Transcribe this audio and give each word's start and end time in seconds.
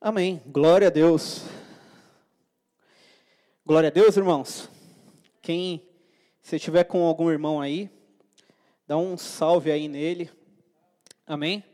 Amém. 0.00 0.40
Glória 0.46 0.86
a 0.86 0.90
Deus. 0.90 1.42
Glória 3.66 3.88
a 3.88 3.90
Deus, 3.90 4.16
irmãos. 4.16 4.70
Quem, 5.42 5.82
se 6.40 6.56
tiver 6.56 6.84
com 6.84 7.02
algum 7.02 7.28
irmão 7.28 7.60
aí, 7.60 7.90
dá 8.86 8.96
um 8.96 9.16
salve 9.18 9.72
aí 9.72 9.88
nele. 9.88 10.30
Amém. 11.26 11.64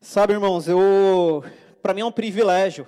Sabe, 0.00 0.32
irmãos, 0.32 0.66
eu, 0.66 1.44
para 1.82 1.92
mim 1.92 2.00
é 2.00 2.04
um 2.06 2.10
privilégio. 2.10 2.86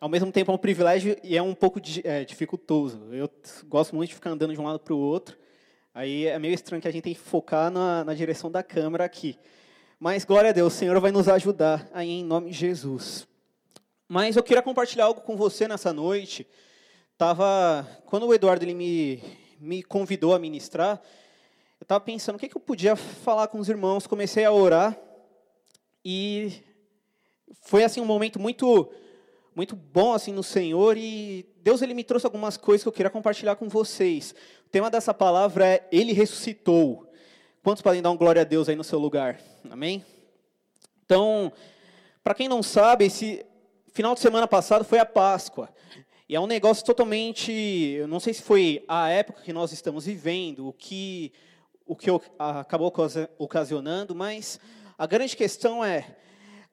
Ao 0.00 0.08
mesmo 0.08 0.32
tempo 0.32 0.50
é 0.50 0.54
um 0.54 0.58
privilégio 0.58 1.14
e 1.22 1.36
é 1.36 1.42
um 1.42 1.54
pouco 1.54 1.78
é, 2.02 2.24
dificultoso. 2.24 3.12
Eu 3.12 3.28
gosto 3.68 3.94
muito 3.94 4.08
de 4.08 4.14
ficar 4.14 4.30
andando 4.30 4.54
de 4.54 4.60
um 4.60 4.64
lado 4.64 4.78
para 4.78 4.94
o 4.94 4.98
outro. 4.98 5.36
Aí 5.92 6.26
é 6.26 6.38
meio 6.38 6.54
estranho 6.54 6.80
que 6.80 6.88
a 6.88 6.90
gente 6.90 7.02
tem 7.02 7.14
que 7.14 7.20
focar 7.20 7.70
na, 7.70 8.04
na 8.04 8.14
direção 8.14 8.50
da 8.50 8.62
câmera 8.62 9.04
aqui. 9.04 9.38
Mas 9.98 10.24
glória 10.24 10.48
a 10.48 10.52
Deus, 10.54 10.72
o 10.72 10.76
Senhor 10.78 10.98
vai 10.98 11.12
nos 11.12 11.28
ajudar 11.28 11.86
aí 11.92 12.08
em 12.08 12.24
nome 12.24 12.50
de 12.50 12.56
Jesus. 12.56 13.28
Mas 14.12 14.34
eu 14.34 14.42
queria 14.42 14.60
compartilhar 14.60 15.04
algo 15.04 15.20
com 15.20 15.36
você 15.36 15.68
nessa 15.68 15.92
noite. 15.92 16.44
Tava, 17.16 17.86
quando 18.06 18.26
o 18.26 18.34
Eduardo 18.34 18.64
ele 18.64 18.74
me, 18.74 19.22
me 19.60 19.84
convidou 19.84 20.34
a 20.34 20.38
ministrar, 20.40 21.00
eu 21.80 21.84
estava 21.84 22.00
pensando 22.00 22.34
o 22.34 22.38
que, 22.40 22.48
que 22.48 22.56
eu 22.56 22.60
podia 22.60 22.96
falar 22.96 23.46
com 23.46 23.60
os 23.60 23.68
irmãos. 23.68 24.08
Comecei 24.08 24.44
a 24.44 24.50
orar 24.50 24.98
e 26.04 26.60
foi 27.62 27.84
assim 27.84 28.00
um 28.00 28.04
momento 28.04 28.40
muito 28.40 28.92
muito 29.54 29.76
bom 29.76 30.12
assim 30.12 30.32
no 30.32 30.42
Senhor 30.42 30.96
e 30.96 31.48
Deus 31.62 31.80
ele 31.80 31.94
me 31.94 32.02
trouxe 32.02 32.26
algumas 32.26 32.56
coisas 32.56 32.82
que 32.82 32.88
eu 32.88 32.92
queria 32.92 33.10
compartilhar 33.10 33.54
com 33.54 33.68
vocês. 33.68 34.34
O 34.66 34.70
tema 34.70 34.90
dessa 34.90 35.14
palavra 35.14 35.64
é 35.64 35.88
Ele 35.92 36.12
ressuscitou. 36.12 37.08
Quantos 37.62 37.80
podem 37.80 38.02
dar 38.02 38.10
um 38.10 38.16
glória 38.16 38.42
a 38.42 38.44
Deus 38.44 38.68
aí 38.68 38.74
no 38.74 38.82
seu 38.82 38.98
lugar? 38.98 39.38
Amém? 39.70 40.04
Então, 41.04 41.52
para 42.24 42.34
quem 42.34 42.48
não 42.48 42.60
sabe, 42.60 43.04
esse 43.04 43.46
final 43.92 44.14
de 44.14 44.20
semana 44.20 44.46
passado 44.46 44.84
foi 44.84 44.98
a 44.98 45.06
Páscoa. 45.06 45.68
E 46.28 46.36
é 46.36 46.40
um 46.40 46.46
negócio 46.46 46.84
totalmente, 46.84 47.50
eu 47.52 48.06
não 48.06 48.20
sei 48.20 48.32
se 48.32 48.42
foi 48.42 48.84
a 48.86 49.08
época 49.08 49.42
que 49.42 49.52
nós 49.52 49.72
estamos 49.72 50.06
vivendo, 50.06 50.68
o 50.68 50.72
que 50.72 51.32
o 51.84 51.96
que 51.96 52.08
acabou 52.38 52.92
ocasionando, 53.36 54.14
mas 54.14 54.60
a 54.96 55.08
grande 55.08 55.36
questão 55.36 55.84
é 55.84 56.06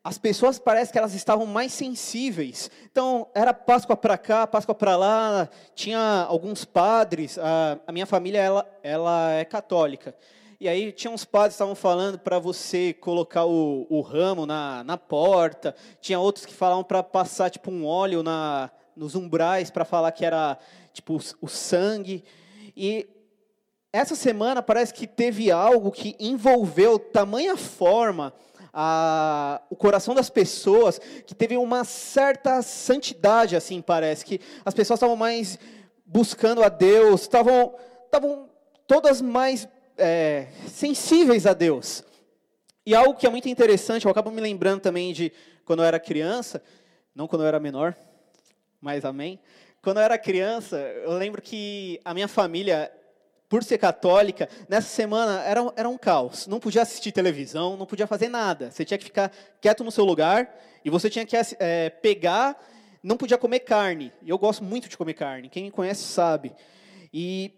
as 0.03 0.19
pessoas 0.19 0.59
parece 0.59 0.91
que 0.91 0.97
elas 0.97 1.15
estavam 1.15 1.47
mais 1.47 1.73
sensíveis. 1.73 2.69
Então, 2.89 3.27
era 3.33 3.51
Páscoa 3.51 3.97
para 3.97 4.15
cá, 4.15 4.45
Páscoa 4.45 4.75
para 4.75 4.95
lá, 4.95 5.49
tinha 5.73 6.25
alguns 6.29 6.63
padres, 6.63 7.39
a, 7.39 7.79
a 7.87 7.91
minha 7.91 8.05
família 8.05 8.39
ela, 8.39 8.79
ela 8.83 9.31
é 9.31 9.43
católica. 9.43 10.15
E 10.59 10.67
aí 10.67 10.91
tinha 10.91 11.11
uns 11.11 11.23
padres 11.23 11.53
que 11.53 11.55
estavam 11.55 11.75
falando 11.75 12.17
para 12.17 12.39
você 12.39 12.91
colocar 12.91 13.45
o, 13.45 13.85
o 13.89 14.01
ramo 14.01 14.47
na, 14.47 14.83
na 14.83 14.97
porta. 14.97 15.75
Tinha 16.01 16.19
outros 16.19 16.47
que 16.47 16.53
falavam 16.53 16.83
para 16.83 17.03
passar 17.03 17.51
tipo 17.51 17.69
um 17.69 17.85
óleo 17.85 18.23
na, 18.23 18.71
nos 18.95 19.13
umbrais 19.13 19.69
para 19.69 19.85
falar 19.85 20.11
que 20.11 20.25
era 20.25 20.57
tipo 20.91 21.15
o, 21.15 21.21
o 21.41 21.47
sangue. 21.47 22.23
E 22.75 23.07
essa 23.93 24.15
semana 24.15 24.63
parece 24.63 24.95
que 24.95 25.05
teve 25.05 25.51
algo 25.51 25.91
que 25.91 26.15
envolveu 26.19 26.97
tamanha 26.97 27.55
forma 27.55 28.33
a, 28.73 29.61
o 29.69 29.75
coração 29.75 30.15
das 30.15 30.29
pessoas 30.29 30.99
que 31.25 31.35
teve 31.35 31.55
uma 31.55 31.83
certa 31.83 32.63
santidade, 32.63 33.55
assim 33.55 33.79
parece 33.79 34.25
que 34.25 34.41
as 34.65 34.73
pessoas 34.73 34.97
estavam 34.97 35.15
mais 35.15 35.59
buscando 36.03 36.63
a 36.63 36.69
Deus, 36.69 37.21
estavam 37.21 37.75
estavam 38.05 38.49
todas 38.87 39.21
mais 39.21 39.67
é, 39.97 40.47
sensíveis 40.67 41.45
a 41.45 41.53
Deus. 41.53 42.03
E 42.85 42.95
algo 42.95 43.15
que 43.15 43.27
é 43.27 43.29
muito 43.29 43.49
interessante, 43.49 44.05
eu 44.05 44.11
acabo 44.11 44.31
me 44.31 44.39
lembrando 44.39 44.81
também 44.81 45.11
de 45.11 45.31
quando 45.65 45.81
eu 45.81 45.85
era 45.85 45.99
criança, 45.99 46.63
não 47.13 47.27
quando 47.27 47.41
eu 47.41 47.47
era 47.47 47.59
menor, 47.59 47.95
mas 48.79 49.03
amém. 49.03 49.39
Quando 49.81 49.97
eu 49.97 50.03
era 50.03 50.17
criança, 50.17 50.77
eu 50.77 51.11
lembro 51.17 51.41
que 51.41 51.99
a 52.05 52.13
minha 52.13 52.27
família, 52.27 52.91
por 53.49 53.63
ser 53.63 53.77
católica, 53.77 54.47
nessa 54.69 54.87
semana 54.87 55.41
era, 55.43 55.73
era 55.75 55.89
um 55.89 55.97
caos. 55.97 56.47
Não 56.47 56.59
podia 56.59 56.81
assistir 56.81 57.11
televisão, 57.11 57.75
não 57.75 57.85
podia 57.85 58.07
fazer 58.07 58.29
nada. 58.29 58.71
Você 58.71 58.85
tinha 58.85 58.97
que 58.97 59.05
ficar 59.05 59.31
quieto 59.59 59.83
no 59.83 59.91
seu 59.91 60.05
lugar 60.05 60.53
e 60.85 60.89
você 60.89 61.09
tinha 61.09 61.25
que 61.25 61.35
é, 61.59 61.89
pegar, 61.89 62.57
não 63.03 63.17
podia 63.17 63.37
comer 63.37 63.59
carne. 63.59 64.13
E 64.21 64.29
eu 64.29 64.37
gosto 64.37 64.63
muito 64.63 64.87
de 64.87 64.97
comer 64.97 65.13
carne, 65.13 65.49
quem 65.49 65.63
me 65.63 65.71
conhece 65.71 66.03
sabe. 66.03 66.53
E 67.13 67.51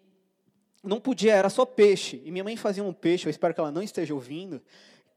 não 0.83 0.99
podia, 0.99 1.33
era 1.33 1.49
só 1.49 1.65
peixe. 1.65 2.21
E 2.23 2.31
minha 2.31 2.43
mãe 2.43 2.55
fazia 2.55 2.83
um 2.83 2.93
peixe, 2.93 3.27
eu 3.27 3.29
espero 3.29 3.53
que 3.53 3.59
ela 3.59 3.71
não 3.71 3.81
esteja 3.81 4.13
ouvindo, 4.13 4.61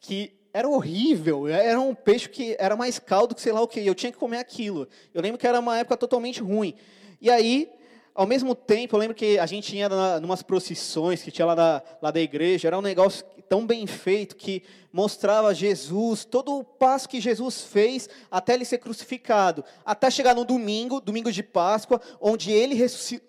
que 0.00 0.32
era 0.52 0.68
horrível. 0.68 1.48
Era 1.48 1.80
um 1.80 1.94
peixe 1.94 2.28
que 2.28 2.56
era 2.58 2.76
mais 2.76 2.98
caldo 2.98 3.34
que 3.34 3.40
sei 3.40 3.52
lá 3.52 3.60
o 3.60 3.68
que. 3.68 3.84
Eu 3.84 3.94
tinha 3.94 4.12
que 4.12 4.18
comer 4.18 4.38
aquilo. 4.38 4.88
Eu 5.14 5.22
lembro 5.22 5.38
que 5.38 5.46
era 5.46 5.58
uma 5.58 5.78
época 5.78 5.96
totalmente 5.96 6.40
ruim. 6.40 6.74
E 7.20 7.30
aí, 7.30 7.70
ao 8.14 8.26
mesmo 8.26 8.54
tempo, 8.54 8.94
eu 8.94 9.00
lembro 9.00 9.14
que 9.14 9.38
a 9.38 9.46
gente 9.46 9.74
ia 9.74 9.88
em 10.20 10.24
umas 10.24 10.42
procissões 10.42 11.22
que 11.22 11.30
tinha 11.30 11.46
lá 11.46 11.54
da, 11.54 11.82
lá 12.00 12.10
da 12.10 12.20
igreja. 12.20 12.68
Era 12.68 12.78
um 12.78 12.82
negócio 12.82 13.24
tão 13.48 13.66
bem 13.66 13.86
feito 13.86 14.36
que 14.36 14.62
mostrava 14.92 15.54
Jesus, 15.54 16.24
todo 16.24 16.58
o 16.58 16.64
passo 16.64 17.08
que 17.08 17.20
Jesus 17.20 17.62
fez 17.62 18.08
até 18.30 18.54
ele 18.54 18.64
ser 18.64 18.78
crucificado, 18.78 19.64
até 19.84 20.10
chegar 20.10 20.34
no 20.34 20.44
domingo, 20.44 21.00
domingo 21.00 21.32
de 21.32 21.42
Páscoa, 21.42 22.00
onde 22.20 22.50
ele 22.50 22.74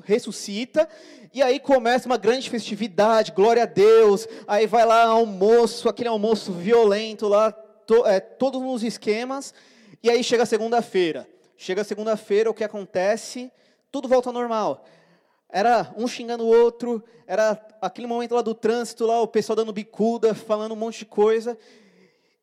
ressuscita, 0.04 0.88
e 1.34 1.42
aí 1.42 1.60
começa 1.60 2.06
uma 2.06 2.18
grande 2.18 2.50
festividade, 2.50 3.32
glória 3.32 3.64
a 3.64 3.66
Deus, 3.66 4.28
aí 4.48 4.68
vai 4.68 4.86
lá 4.86 5.06
almoço, 5.06 5.88
aquele 5.88 6.10
almoço 6.10 6.52
violento 6.52 7.28
lá, 7.28 7.52
to, 7.52 8.06
é, 8.06 8.20
todos 8.20 8.62
nos 8.62 8.84
esquemas, 8.84 9.54
e 10.02 10.10
aí 10.10 10.24
chega 10.24 10.46
segunda-feira. 10.46 11.28
Chega 11.58 11.84
segunda-feira, 11.84 12.50
o 12.50 12.54
que 12.54 12.64
acontece? 12.64 13.50
Tudo 13.94 14.10
volta 14.10 14.28
ao 14.28 14.34
normal 14.34 14.84
era 15.54 15.94
um 15.96 16.08
xingando 16.08 16.44
o 16.44 16.48
outro, 16.48 17.04
era 17.28 17.64
aquele 17.80 18.08
momento 18.08 18.34
lá 18.34 18.42
do 18.42 18.56
trânsito, 18.56 19.06
lá 19.06 19.22
o 19.22 19.28
pessoal 19.28 19.56
dando 19.56 19.72
bicuda, 19.72 20.34
falando 20.34 20.72
um 20.72 20.76
monte 20.76 21.00
de 21.00 21.06
coisa. 21.06 21.56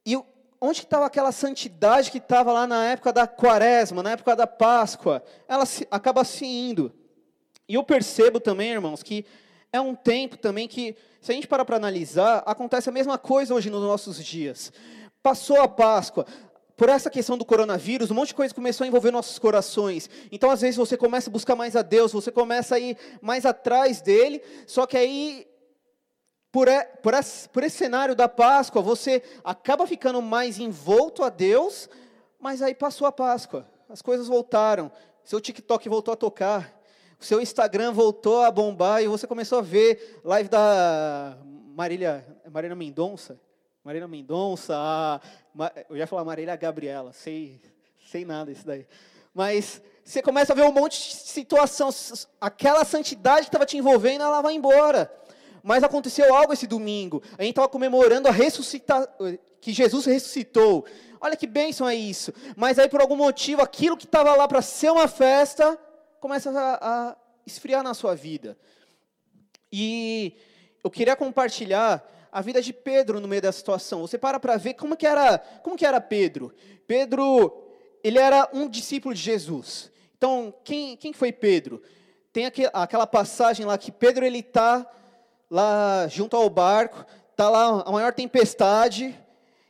E 0.07 0.17
onde 0.61 0.79
estava 0.79 1.07
aquela 1.07 1.33
santidade 1.33 2.13
que 2.13 2.19
estava 2.19 2.53
lá 2.53 2.69
na 2.69 2.85
época 2.85 3.13
da 3.13 3.27
quaresma, 3.27 4.01
na 4.01 4.13
época 4.13 4.37
da 4.37 4.47
Páscoa? 4.47 5.25
Ela 5.49 5.67
se, 5.67 5.89
acaba 5.91 6.23
se 6.23 6.47
indo. 6.47 6.93
E 7.69 7.75
eu 7.75 7.83
percebo 7.83 8.39
também, 8.39 8.71
irmãos, 8.71 9.03
que 9.03 9.27
é 9.73 9.81
um 9.81 9.97
tempo 9.97 10.37
também 10.37 10.69
que, 10.69 10.95
se 11.21 11.33
a 11.33 11.35
gente 11.35 11.49
parar 11.49 11.65
para 11.65 11.77
analisar, 11.77 12.45
acontece 12.47 12.89
a 12.89 12.93
mesma 12.93 13.19
coisa 13.19 13.53
hoje 13.53 13.71
nos 13.71 13.83
nossos 13.83 14.25
dias. 14.25 14.73
Passou 15.21 15.61
a 15.61 15.67
Páscoa, 15.67 16.25
por 16.81 16.89
essa 16.89 17.11
questão 17.11 17.37
do 17.37 17.45
coronavírus, 17.45 18.11
um 18.11 18.15
monte 18.15 18.29
de 18.29 18.35
coisa 18.37 18.55
começou 18.55 18.87
a 18.87 18.89
envolver 18.89 19.11
nossos 19.11 19.39
corações. 19.39 20.09
Então, 20.33 20.51
às 20.51 20.63
vezes, 20.63 20.79
você 20.79 20.97
começa 20.97 21.29
a 21.29 21.31
buscar 21.31 21.55
mais 21.55 21.77
a 21.77 21.83
Deus, 21.83 22.11
você 22.11 22.33
começa 22.33 22.77
a 22.77 22.79
ir 22.79 22.97
mais 23.21 23.45
atrás 23.45 24.01
dele, 24.01 24.43
só 24.67 24.87
que 24.87 24.97
aí, 24.97 25.47
por, 26.51 26.69
por, 27.03 27.13
esse, 27.13 27.47
por 27.51 27.63
esse 27.65 27.77
cenário 27.77 28.15
da 28.15 28.31
Páscoa, 28.31 28.81
você 28.81 29.23
acaba 29.45 29.87
ficando 29.87 30.23
mais 30.23 30.59
envolto 30.59 31.23
a 31.23 31.29
Deus, 31.29 31.87
mas 32.41 32.63
aí 32.63 32.75
passou 32.75 33.07
a 33.07 33.13
Páscoa, 33.13 33.69
as 33.87 34.01
coisas 34.01 34.27
voltaram, 34.27 34.91
seu 35.23 35.39
TikTok 35.39 35.87
voltou 35.87 36.15
a 36.15 36.17
tocar, 36.17 36.81
o 37.21 37.25
seu 37.27 37.43
Instagram 37.43 37.93
voltou 37.93 38.41
a 38.41 38.51
bombar 38.51 39.03
e 39.03 39.07
você 39.07 39.27
começou 39.27 39.59
a 39.59 39.63
ver 39.63 40.19
live 40.25 40.49
da 40.49 41.37
Marília, 41.77 42.25
Marília 42.51 42.75
Mendonça, 42.75 43.39
Marília 43.85 44.09
Mendonça, 44.09 45.21
eu 45.89 45.97
ia 45.97 46.07
falar 46.07 46.25
Marília 46.25 46.57
Gabriela, 46.57 47.13
sei, 47.13 47.61
sei 48.11 48.25
nada 48.25 48.51
isso 48.51 48.67
daí. 48.67 48.87
Mas 49.35 49.81
você 50.05 50.23
começa 50.23 50.53
a 50.53 50.57
ver 50.57 50.63
um 50.63 50.73
monte 50.73 50.99
de 50.99 51.17
situação, 51.17 51.91
aquela 52.41 52.85
santidade 52.85 53.43
que 53.43 53.49
estava 53.49 53.67
te 53.67 53.77
envolvendo, 53.77 54.23
ela 54.23 54.41
vai 54.41 54.55
embora. 54.55 55.13
Mas 55.63 55.83
aconteceu 55.83 56.35
algo 56.35 56.53
esse 56.53 56.67
domingo. 56.67 57.23
A 57.39 57.43
gente 57.43 57.51
estava 57.51 57.69
comemorando 57.69 58.29
a 58.29 58.33
ressuscitação, 58.33 59.09
que 59.61 59.73
Jesus 59.73 60.07
ressuscitou. 60.07 60.87
Olha 61.21 61.37
que 61.37 61.47
bênção 61.47 61.89
é 61.89 61.95
isso. 61.95 62.33
Mas 62.57 62.79
aí, 62.79 62.89
por 62.89 63.01
algum 63.01 63.17
motivo, 63.17 63.61
aquilo 63.61 63.97
que 63.97 64.07
estava 64.07 64.35
lá 64.35 64.49
para 64.49 64.63
ser 64.63 64.91
uma 64.91 65.07
festa, 65.07 65.79
começa 66.19 66.51
a, 66.51 67.11
a 67.11 67.17
esfriar 67.47 67.83
na 67.83 67.93
sua 67.93 68.15
vida. 68.15 68.57
E 69.71 70.35
eu 70.83 70.91
queria 70.91 71.15
compartilhar 71.15 72.03
a 72.33 72.41
vida 72.41 72.63
de 72.63 72.73
Pedro 72.73 73.21
no 73.21 73.29
meio 73.29 73.43
da 73.43 73.53
situação. 73.53 74.01
Você 74.03 74.19
para 74.19 74.39
para 74.39 74.57
ver 74.57 74.75
como 74.75 74.97
que 74.97 75.07
era, 75.07 75.39
como 75.63 75.77
que 75.77 75.87
era 75.87 76.01
Pedro. 76.01 76.53
Pedro, 76.87 77.67
ele 78.03 78.19
era 78.19 78.49
um 78.53 78.69
discípulo 78.69 79.15
de 79.15 79.21
Jesus. 79.21 79.91
Então, 80.17 80.55
quem, 80.65 80.97
quem 80.97 81.13
foi 81.13 81.33
Pedro? 81.33 81.83
Tem 82.33 82.47
aquela 82.73 83.07
passagem 83.07 83.67
lá 83.67 83.77
que 83.77 83.91
Pedro 83.91 84.25
ele 84.25 84.39
está 84.39 84.87
lá 85.51 86.07
junto 86.09 86.37
ao 86.37 86.49
barco, 86.49 87.05
está 87.31 87.49
lá 87.51 87.83
a 87.85 87.91
maior 87.91 88.13
tempestade, 88.13 89.19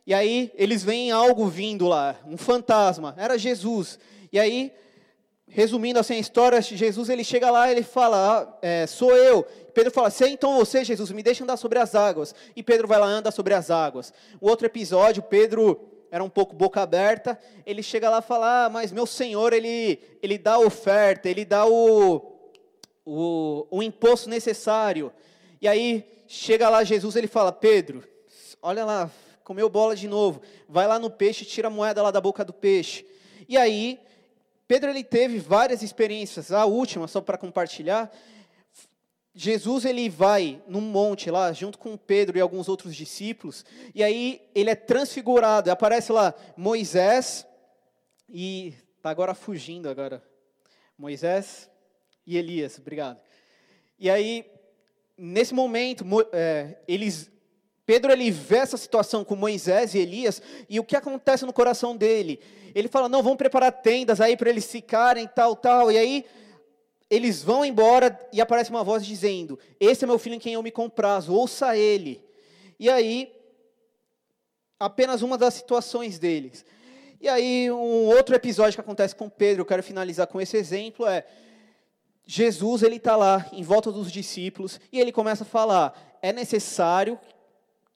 e 0.06 0.12
aí 0.12 0.52
eles 0.54 0.82
veem 0.82 1.10
algo 1.10 1.46
vindo 1.46 1.86
lá, 1.86 2.16
um 2.26 2.36
fantasma. 2.36 3.14
Era 3.16 3.38
Jesus. 3.38 3.98
E 4.32 4.38
aí 4.38 4.72
resumindo 5.50 5.99
assim 5.99 6.14
a 6.14 6.19
história, 6.19 6.62
Jesus 6.62 7.08
ele 7.08 7.25
chega 7.25 7.50
lá, 7.50 7.70
ele 7.70 7.82
fala, 7.82 8.41
ah, 8.41 8.58
é, 8.62 8.87
sou 8.87 9.14
eu. 9.17 9.43
Pedro 9.75 9.91
fala, 9.91 10.08
se 10.08 10.25
é 10.25 10.29
então 10.29 10.56
você, 10.56 10.85
Jesus, 10.85 11.11
me 11.11 11.23
deixa 11.23 11.43
andar 11.44 11.56
sobre 11.56 11.79
as 11.79 11.94
águas. 11.94 12.35
E 12.55 12.62
Pedro 12.62 12.87
vai 12.87 12.99
lá 12.99 13.06
anda 13.06 13.31
sobre 13.31 13.52
as 13.52 13.70
águas. 13.70 14.12
O 14.41 14.49
outro 14.49 14.67
episódio, 14.67 15.23
Pedro 15.23 15.81
era 16.11 16.23
um 16.23 16.29
pouco 16.29 16.55
boca 16.55 16.81
aberta, 16.81 17.38
ele 17.67 17.82
chega 17.82 18.08
lá 18.08 18.19
e 18.19 18.23
fala: 18.23 18.67
ah, 18.67 18.70
mas 18.70 18.93
meu 18.93 19.06
senhor, 19.06 19.52
ele, 19.52 20.00
ele 20.23 20.38
dá 20.38 20.55
a 20.55 20.61
oferta, 20.61 21.29
ele 21.29 21.44
dá 21.44 21.67
o, 21.67 22.17
o, 23.05 23.67
o 23.70 23.82
imposto 23.82 24.29
necessário. 24.29 25.12
E 25.61 25.69
aí 25.69 26.05
chega 26.26 26.69
lá 26.69 26.82
Jesus, 26.82 27.14
ele 27.17 27.29
fala: 27.29 27.53
Pedro, 27.53 28.03
olha 28.61 28.85
lá, 28.85 29.11
comeu 29.44 29.69
bola 29.69 29.94
de 29.94 30.08
novo, 30.08 30.41
vai 30.69 30.87
lá 30.87 30.99
no 30.99 31.11
peixe, 31.11 31.44
tira 31.44 31.69
a 31.69 31.70
moeda 31.70 32.03
lá 32.03 32.11
da 32.11 32.20
boca 32.20 32.44
do 32.44 32.53
peixe. 32.53 33.06
E 33.49 33.56
aí, 33.56 33.99
Pedro 34.70 34.88
ele 34.88 35.02
teve 35.02 35.40
várias 35.40 35.82
experiências, 35.82 36.52
a 36.52 36.64
última, 36.64 37.08
só 37.08 37.20
para 37.20 37.37
compartilhar, 37.37 38.08
Jesus 39.34 39.84
ele 39.84 40.08
vai 40.08 40.62
num 40.69 40.81
monte 40.81 41.28
lá, 41.28 41.52
junto 41.52 41.76
com 41.76 41.96
Pedro 41.96 42.38
e 42.38 42.40
alguns 42.40 42.69
outros 42.69 42.94
discípulos, 42.94 43.64
e 43.93 44.00
aí 44.00 44.49
ele 44.55 44.70
é 44.70 44.76
transfigurado, 44.76 45.72
aparece 45.72 46.12
lá 46.12 46.32
Moisés 46.56 47.44
e 48.28 48.72
tá 49.02 49.11
agora 49.11 49.34
fugindo 49.34 49.88
agora. 49.88 50.22
Moisés 50.96 51.69
e 52.25 52.37
Elias, 52.37 52.78
obrigado. 52.78 53.20
E 53.99 54.08
aí 54.08 54.49
nesse 55.19 55.52
momento 55.52 56.05
é, 56.32 56.78
eles 56.87 57.28
Pedro 57.90 58.12
ele 58.12 58.31
vê 58.31 58.58
essa 58.58 58.76
situação 58.76 59.25
com 59.25 59.34
Moisés 59.34 59.94
e 59.94 59.98
Elias 59.98 60.40
e 60.69 60.78
o 60.78 60.84
que 60.84 60.94
acontece 60.94 61.44
no 61.44 61.52
coração 61.52 61.96
dele? 61.96 62.38
Ele 62.72 62.87
fala: 62.87 63.08
"Não, 63.08 63.20
vamos 63.20 63.37
preparar 63.37 63.72
tendas 63.72 64.20
aí 64.20 64.37
para 64.37 64.48
eles 64.48 64.70
ficarem 64.70 65.26
tal, 65.26 65.56
tal". 65.56 65.90
E 65.90 65.98
aí 65.98 66.25
eles 67.10 67.42
vão 67.42 67.64
embora 67.64 68.16
e 68.32 68.40
aparece 68.40 68.70
uma 68.70 68.84
voz 68.84 69.04
dizendo: 69.04 69.58
Esse 69.81 70.04
é 70.04 70.06
meu 70.06 70.20
filho 70.20 70.37
em 70.37 70.38
quem 70.38 70.52
eu 70.52 70.62
me 70.62 70.70
comprazo, 70.70 71.34
ouça 71.34 71.76
ele. 71.76 72.25
E 72.78 72.88
aí, 72.88 73.32
apenas 74.78 75.20
uma 75.20 75.36
das 75.36 75.54
situações 75.54 76.16
deles. 76.16 76.64
E 77.20 77.28
aí, 77.28 77.72
um 77.72 78.06
outro 78.06 78.36
episódio 78.36 78.75
que 78.75 78.81
acontece 78.81 79.16
com 79.16 79.28
Pedro, 79.28 79.62
eu 79.62 79.66
quero 79.66 79.82
finalizar 79.82 80.28
com 80.28 80.40
esse 80.40 80.56
exemplo, 80.56 81.08
é 81.08 81.26
Jesus, 82.25 82.84
ele 82.84 82.98
está 82.98 83.16
lá, 83.16 83.48
em 83.52 83.64
volta 83.64 83.90
dos 83.90 84.12
discípulos, 84.12 84.81
e 84.93 85.00
ele 85.00 85.10
começa 85.10 85.43
a 85.43 85.46
falar, 85.46 86.19
é 86.22 86.32
necessário 86.32 87.19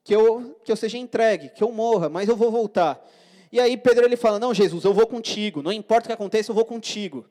que 0.05 0.15
eu, 0.15 0.57
que 0.63 0.71
eu 0.71 0.77
seja 0.77 0.97
entregue, 0.97 1.49
que 1.49 1.61
eu 1.61 1.71
morra, 1.73 2.07
mas 2.07 2.29
eu 2.29 2.37
vou 2.37 2.49
voltar. 2.49 3.05
E 3.51 3.59
aí 3.59 3.75
Pedro, 3.75 4.05
ele 4.05 4.15
fala, 4.15 4.39
não, 4.39 4.53
Jesus, 4.53 4.85
eu 4.85 4.93
vou 4.93 5.07
contigo, 5.07 5.61
não 5.61 5.73
importa 5.73 6.05
o 6.05 6.07
que 6.07 6.13
aconteça, 6.13 6.51
eu 6.51 6.55
vou 6.55 6.63
contigo. 6.63 7.25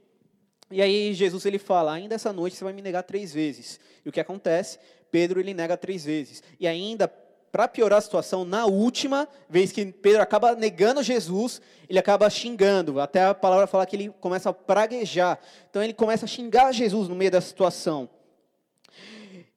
E 0.71 0.83
aí 0.83 1.15
Jesus 1.15 1.47
ele 1.47 1.59
fala: 1.59 1.93
ainda 1.93 2.15
essa 2.15 2.33
noite 2.33 2.57
você 2.57 2.65
vai 2.65 2.73
me 2.73 2.83
negar 2.83 3.03
três 3.03 3.33
vezes. 3.33 3.79
E 4.05 4.09
o 4.09 4.13
que 4.13 4.21
acontece? 4.21 4.79
Pedro 5.11 5.39
ele 5.39 5.55
nega 5.55 5.77
três 5.77 6.05
vezes. 6.05 6.43
E 6.59 6.67
ainda 6.67 7.07
para 7.07 7.69
piorar 7.69 7.99
a 7.99 8.03
situação, 8.03 8.45
na 8.45 8.67
última 8.67 9.29
vez 9.49 9.71
que 9.71 9.87
Pedro 9.87 10.21
acaba 10.21 10.57
negando 10.57 11.01
Jesus, 11.01 11.63
ele 11.89 12.01
acaba 12.01 12.29
xingando. 12.29 12.99
Até 12.99 13.23
a 13.23 13.33
palavra 13.33 13.69
fala 13.69 13.87
que 13.87 13.95
ele 13.95 14.09
começa 14.21 14.51
a 14.51 14.53
praguejar. 14.53 15.39
Então 15.71 15.81
ele 15.81 15.95
começa 15.95 16.25
a 16.25 16.29
xingar 16.29 16.73
Jesus 16.73 17.09
no 17.09 17.15
meio 17.15 17.31
da 17.31 17.41
situação. 17.41 18.11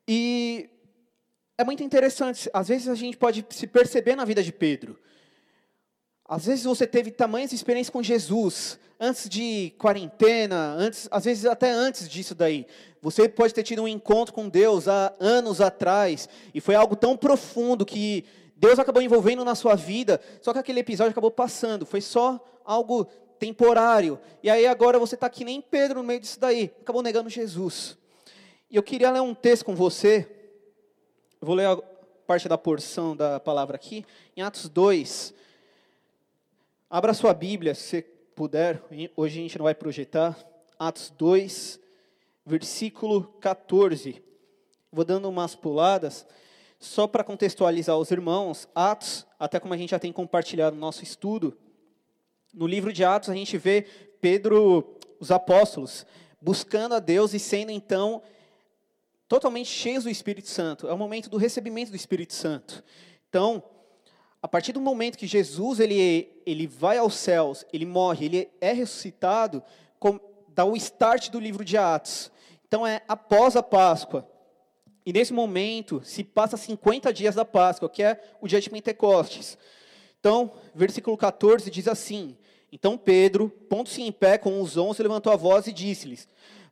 E 0.07 0.69
é 1.57 1.63
muito 1.63 1.83
interessante. 1.83 2.49
Às 2.53 2.67
vezes 2.67 2.87
a 2.87 2.95
gente 2.95 3.17
pode 3.17 3.45
se 3.49 3.65
perceber 3.65 4.15
na 4.15 4.25
vida 4.25 4.43
de 4.43 4.51
Pedro. 4.51 4.99
Às 6.27 6.45
vezes 6.45 6.65
você 6.65 6.85
teve 6.85 7.09
tamanhas 7.09 7.53
experiências 7.53 7.89
com 7.89 8.03
Jesus, 8.03 8.77
antes 8.99 9.29
de 9.29 9.73
quarentena, 9.77 10.75
antes, 10.77 11.07
às 11.09 11.23
vezes 11.23 11.45
até 11.45 11.71
antes 11.71 12.09
disso 12.09 12.35
daí. 12.35 12.67
Você 13.01 13.29
pode 13.29 13.53
ter 13.53 13.63
tido 13.63 13.83
um 13.83 13.87
encontro 13.87 14.33
com 14.33 14.49
Deus 14.49 14.87
há 14.89 15.13
anos 15.19 15.61
atrás, 15.61 16.27
e 16.53 16.59
foi 16.59 16.75
algo 16.75 16.97
tão 16.97 17.15
profundo 17.15 17.85
que 17.85 18.25
Deus 18.57 18.77
acabou 18.77 19.01
envolvendo 19.01 19.45
na 19.45 19.55
sua 19.55 19.75
vida, 19.75 20.19
só 20.41 20.51
que 20.51 20.59
aquele 20.59 20.81
episódio 20.81 21.11
acabou 21.11 21.31
passando, 21.31 21.85
foi 21.85 22.01
só 22.01 22.43
algo 22.65 23.05
temporário. 23.39 24.19
E 24.43 24.49
aí 24.49 24.67
agora 24.67 24.99
você 24.99 25.15
está 25.15 25.29
que 25.29 25.45
nem 25.45 25.61
Pedro 25.61 26.01
no 26.01 26.07
meio 26.07 26.19
disso 26.19 26.39
daí, 26.39 26.73
acabou 26.81 27.01
negando 27.01 27.29
Jesus. 27.29 27.97
E 28.69 28.75
eu 28.75 28.83
queria 28.83 29.11
ler 29.11 29.21
um 29.21 29.33
texto 29.33 29.63
com 29.63 29.75
você, 29.75 30.27
eu 31.39 31.45
vou 31.45 31.55
ler 31.55 31.67
a 31.67 31.77
parte 32.25 32.49
da 32.49 32.57
porção 32.57 33.15
da 33.15 33.39
palavra 33.39 33.75
aqui, 33.75 34.05
em 34.35 34.41
Atos 34.41 34.67
2, 34.67 35.33
Abra 36.89 37.13
sua 37.13 37.33
Bíblia, 37.33 37.75
se 37.75 38.01
puder. 38.33 38.81
Hoje 39.15 39.39
a 39.39 39.41
gente 39.41 39.57
não 39.57 39.65
vai 39.65 39.75
projetar. 39.75 40.37
Atos 40.79 41.13
2, 41.17 41.79
versículo 42.45 43.23
14. 43.41 44.23
Vou 44.89 45.03
dando 45.03 45.27
umas 45.27 45.53
puladas, 45.53 46.25
só 46.79 47.05
para 47.05 47.25
contextualizar 47.25 47.97
os 47.97 48.09
irmãos. 48.09 48.69
Atos, 48.73 49.27
até 49.37 49.59
como 49.59 49.73
a 49.73 49.77
gente 49.77 49.89
já 49.89 49.99
tem 49.99 50.13
compartilhado 50.13 50.75
no 50.75 50.79
nosso 50.79 51.03
estudo, 51.03 51.57
no 52.53 52.65
livro 52.65 52.93
de 52.93 53.03
Atos 53.03 53.29
a 53.29 53.33
gente 53.33 53.57
vê 53.57 53.85
Pedro, 54.21 54.97
os 55.19 55.29
apóstolos, 55.29 56.05
buscando 56.41 56.95
a 56.95 56.99
Deus 56.99 57.33
e 57.33 57.39
sendo 57.39 57.69
então 57.69 58.23
totalmente 59.27 59.69
cheios 59.69 60.03
do 60.03 60.09
Espírito 60.09 60.49
Santo. 60.49 60.87
É 60.87 60.93
o 60.93 60.97
momento 60.97 61.29
do 61.29 61.37
recebimento 61.37 61.91
do 61.91 61.97
Espírito 61.97 62.33
Santo. 62.33 62.83
Então, 63.29 63.63
a 64.41 64.47
partir 64.47 64.71
do 64.71 64.79
momento 64.79 65.17
que 65.17 65.27
Jesus 65.27 65.79
ele, 65.79 66.29
ele 66.45 66.67
vai 66.67 66.97
aos 66.97 67.15
céus, 67.15 67.65
ele 67.73 67.85
morre, 67.85 68.25
ele 68.25 68.49
é 68.61 68.71
ressuscitado, 68.71 69.63
com, 69.99 70.19
dá 70.49 70.63
o 70.63 70.75
start 70.75 71.29
do 71.29 71.39
livro 71.39 71.65
de 71.65 71.77
Atos. 71.77 72.31
Então 72.67 72.85
é 72.85 73.01
após 73.07 73.55
a 73.55 73.63
Páscoa. 73.63 74.27
E 75.05 75.13
nesse 75.13 75.33
momento 75.33 76.01
se 76.03 76.23
passa 76.23 76.57
50 76.57 77.13
dias 77.13 77.35
da 77.35 77.45
Páscoa, 77.45 77.89
que 77.89 78.03
é 78.03 78.21
o 78.41 78.47
dia 78.47 78.59
de 78.59 78.69
Pentecostes. 78.69 79.57
Então, 80.19 80.51
versículo 80.75 81.17
14 81.17 81.71
diz 81.71 81.87
assim: 81.87 82.37
Então 82.71 82.97
Pedro, 82.97 83.49
pondo-se 83.69 84.01
em 84.01 84.11
pé 84.11 84.37
com 84.37 84.61
os 84.61 84.75
onze, 84.77 85.01
levantou 85.01 85.31
a 85.31 85.37
voz 85.37 85.65
e 85.67 85.73
disse-lhes: 85.73 86.27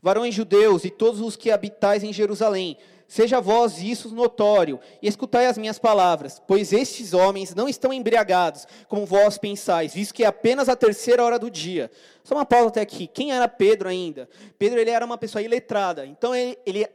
Varões 0.06 0.36
judeus 0.36 0.86
e 0.86 0.92
todos 0.92 1.20
os 1.20 1.36
que 1.36 1.50
habitais 1.50 2.04
em 2.04 2.14
Jerusalém, 2.14 2.78
Seja 3.08 3.40
vós 3.40 3.84
isso 3.84 4.14
notório, 4.16 4.80
e 5.00 5.08
escutai 5.08 5.46
as 5.46 5.60
minhas 5.60 5.78
palavras, 5.78 6.42
pois 6.48 6.74
estes 6.74 7.14
homens 7.14 7.54
não 7.54 7.70
estão 7.70 7.94
embriagados, 7.94 8.68
como 8.88 9.06
vós 9.06 9.38
pensais, 9.38 9.94
visto 9.94 10.14
que 10.14 10.24
é 10.24 10.28
apenas 10.28 10.68
a 10.70 10.76
terceira 10.76 11.24
hora 11.24 11.38
do 11.38 11.50
dia. 11.52 11.92
Só 12.24 12.34
uma 12.34 12.46
pausa 12.48 12.70
até 12.70 12.82
aqui. 12.82 13.06
Quem 13.06 13.32
era 13.32 13.48
Pedro 13.48 13.88
ainda? 13.88 14.28
Pedro 14.58 14.80
ele 14.80 14.90
era 14.90 15.06
uma 15.06 15.20
pessoa 15.20 15.44
iletrada. 15.44 16.04
Então 16.04 16.34
ele, 16.34 16.58
ele 16.66 16.88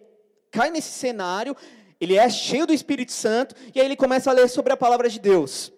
cai 0.50 0.68
nesse 0.68 0.90
cenário, 0.90 1.56
ele 2.00 2.16
é 2.16 2.28
cheio 2.28 2.66
do 2.66 2.72
Espírito 2.72 3.12
Santo, 3.12 3.54
e 3.72 3.80
aí 3.80 3.86
ele 3.86 3.96
começa 3.96 4.30
a 4.30 4.32
ler 4.32 4.48
sobre 4.48 4.72
a 4.72 4.76
palavra 4.76 5.08
de 5.08 5.20
Deus. 5.20 5.72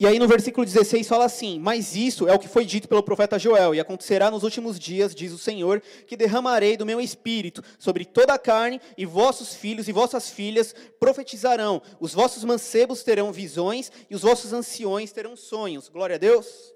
E 0.00 0.06
aí 0.06 0.16
no 0.20 0.28
versículo 0.28 0.64
16 0.64 1.08
fala 1.08 1.24
assim: 1.24 1.58
Mas 1.58 1.96
isso 1.96 2.28
é 2.28 2.32
o 2.32 2.38
que 2.38 2.46
foi 2.46 2.64
dito 2.64 2.88
pelo 2.88 3.02
profeta 3.02 3.36
Joel, 3.36 3.74
e 3.74 3.80
acontecerá 3.80 4.30
nos 4.30 4.44
últimos 4.44 4.78
dias, 4.78 5.12
diz 5.12 5.32
o 5.32 5.38
Senhor, 5.38 5.82
que 6.06 6.16
derramarei 6.16 6.76
do 6.76 6.86
meu 6.86 7.00
espírito 7.00 7.64
sobre 7.80 8.04
toda 8.04 8.32
a 8.32 8.38
carne, 8.38 8.80
e 8.96 9.04
vossos 9.04 9.54
filhos 9.54 9.88
e 9.88 9.92
vossas 9.92 10.30
filhas 10.30 10.72
profetizarão, 11.00 11.82
os 11.98 12.14
vossos 12.14 12.44
mancebos 12.44 13.02
terão 13.02 13.32
visões, 13.32 13.90
e 14.08 14.14
os 14.14 14.22
vossos 14.22 14.52
anciões 14.52 15.10
terão 15.10 15.36
sonhos. 15.36 15.88
Glória 15.88 16.14
a 16.14 16.18
Deus. 16.18 16.72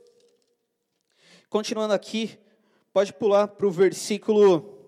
Continuando 1.48 1.94
aqui, 1.94 2.36
pode 2.92 3.12
pular 3.12 3.46
para 3.46 3.66
o 3.66 3.70
versículo 3.70 4.81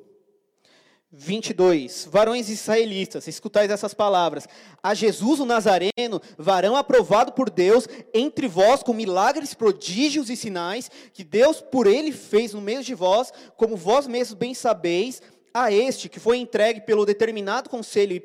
22. 1.17 2.09
Varões 2.11 2.49
israelitas, 2.49 3.29
escutais 3.29 3.71
essas 3.71 3.95
palavras. 3.95 4.49
A 4.83 4.95
Jesus 4.95 5.39
o 5.39 5.45
Nazareno, 5.45 6.21
varão 6.37 6.77
aprovado 6.77 7.33
por 7.33 7.49
Deus 7.49 7.87
entre 8.13 8.49
vós 8.49 8.83
com 8.83 8.93
milagres, 8.93 9.55
prodígios 9.55 10.29
e 10.29 10.37
sinais 10.37 10.91
que 11.13 11.23
Deus 11.23 11.61
por 11.61 11.87
ele 11.87 12.11
fez 12.11 12.53
no 12.53 12.61
meio 12.61 12.83
de 12.83 12.95
vós, 12.95 13.33
como 13.57 13.77
vós 13.77 14.07
mesmos 14.07 14.39
bem 14.39 14.55
sabeis, 14.55 15.23
a 15.53 15.71
este 15.73 16.09
que 16.09 16.19
foi 16.19 16.39
entregue 16.39 16.81
pelo 16.81 17.07
determinado 17.07 17.71
conselho 17.71 18.13
e 18.13 18.19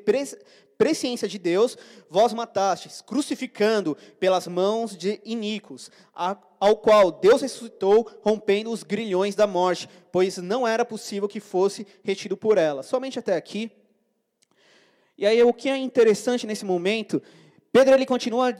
presciência 0.80 1.28
de 1.28 1.38
Deus, 1.38 1.76
vós 2.08 2.32
matastes, 2.32 3.02
crucificando 3.02 3.94
pelas 4.18 4.48
mãos 4.48 4.96
de 4.96 5.20
iníquos, 5.26 5.90
ao 6.14 6.74
qual 6.78 7.12
Deus 7.12 7.42
ressuscitou, 7.42 8.10
rompendo 8.22 8.70
os 8.70 8.82
grilhões 8.82 9.34
da 9.34 9.46
morte, 9.46 9.86
pois 10.10 10.38
não 10.38 10.66
era 10.66 10.82
possível 10.82 11.28
que 11.28 11.38
fosse 11.38 11.86
retido 12.02 12.34
por 12.34 12.56
ela. 12.56 12.82
Somente 12.82 13.18
até 13.18 13.36
aqui. 13.36 13.70
E 15.18 15.26
aí 15.26 15.42
o 15.42 15.52
que 15.52 15.68
é 15.68 15.76
interessante 15.76 16.46
nesse 16.46 16.64
momento, 16.64 17.22
Pedro 17.70 17.92
ele 17.92 18.06
continua 18.06 18.56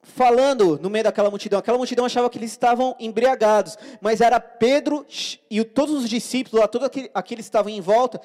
falando 0.00 0.78
no 0.80 0.88
meio 0.88 1.02
daquela 1.02 1.28
multidão. 1.28 1.58
Aquela 1.58 1.76
multidão 1.76 2.04
achava 2.04 2.30
que 2.30 2.38
eles 2.38 2.52
estavam 2.52 2.94
embriagados, 3.00 3.76
mas 4.00 4.20
era 4.20 4.38
Pedro 4.38 5.04
e 5.50 5.64
todos 5.64 6.04
os 6.04 6.08
discípulos, 6.08 6.64
todos 6.70 6.88
aqueles 7.12 7.46
que 7.46 7.48
estavam 7.48 7.72
em 7.72 7.80
volta, 7.80 8.20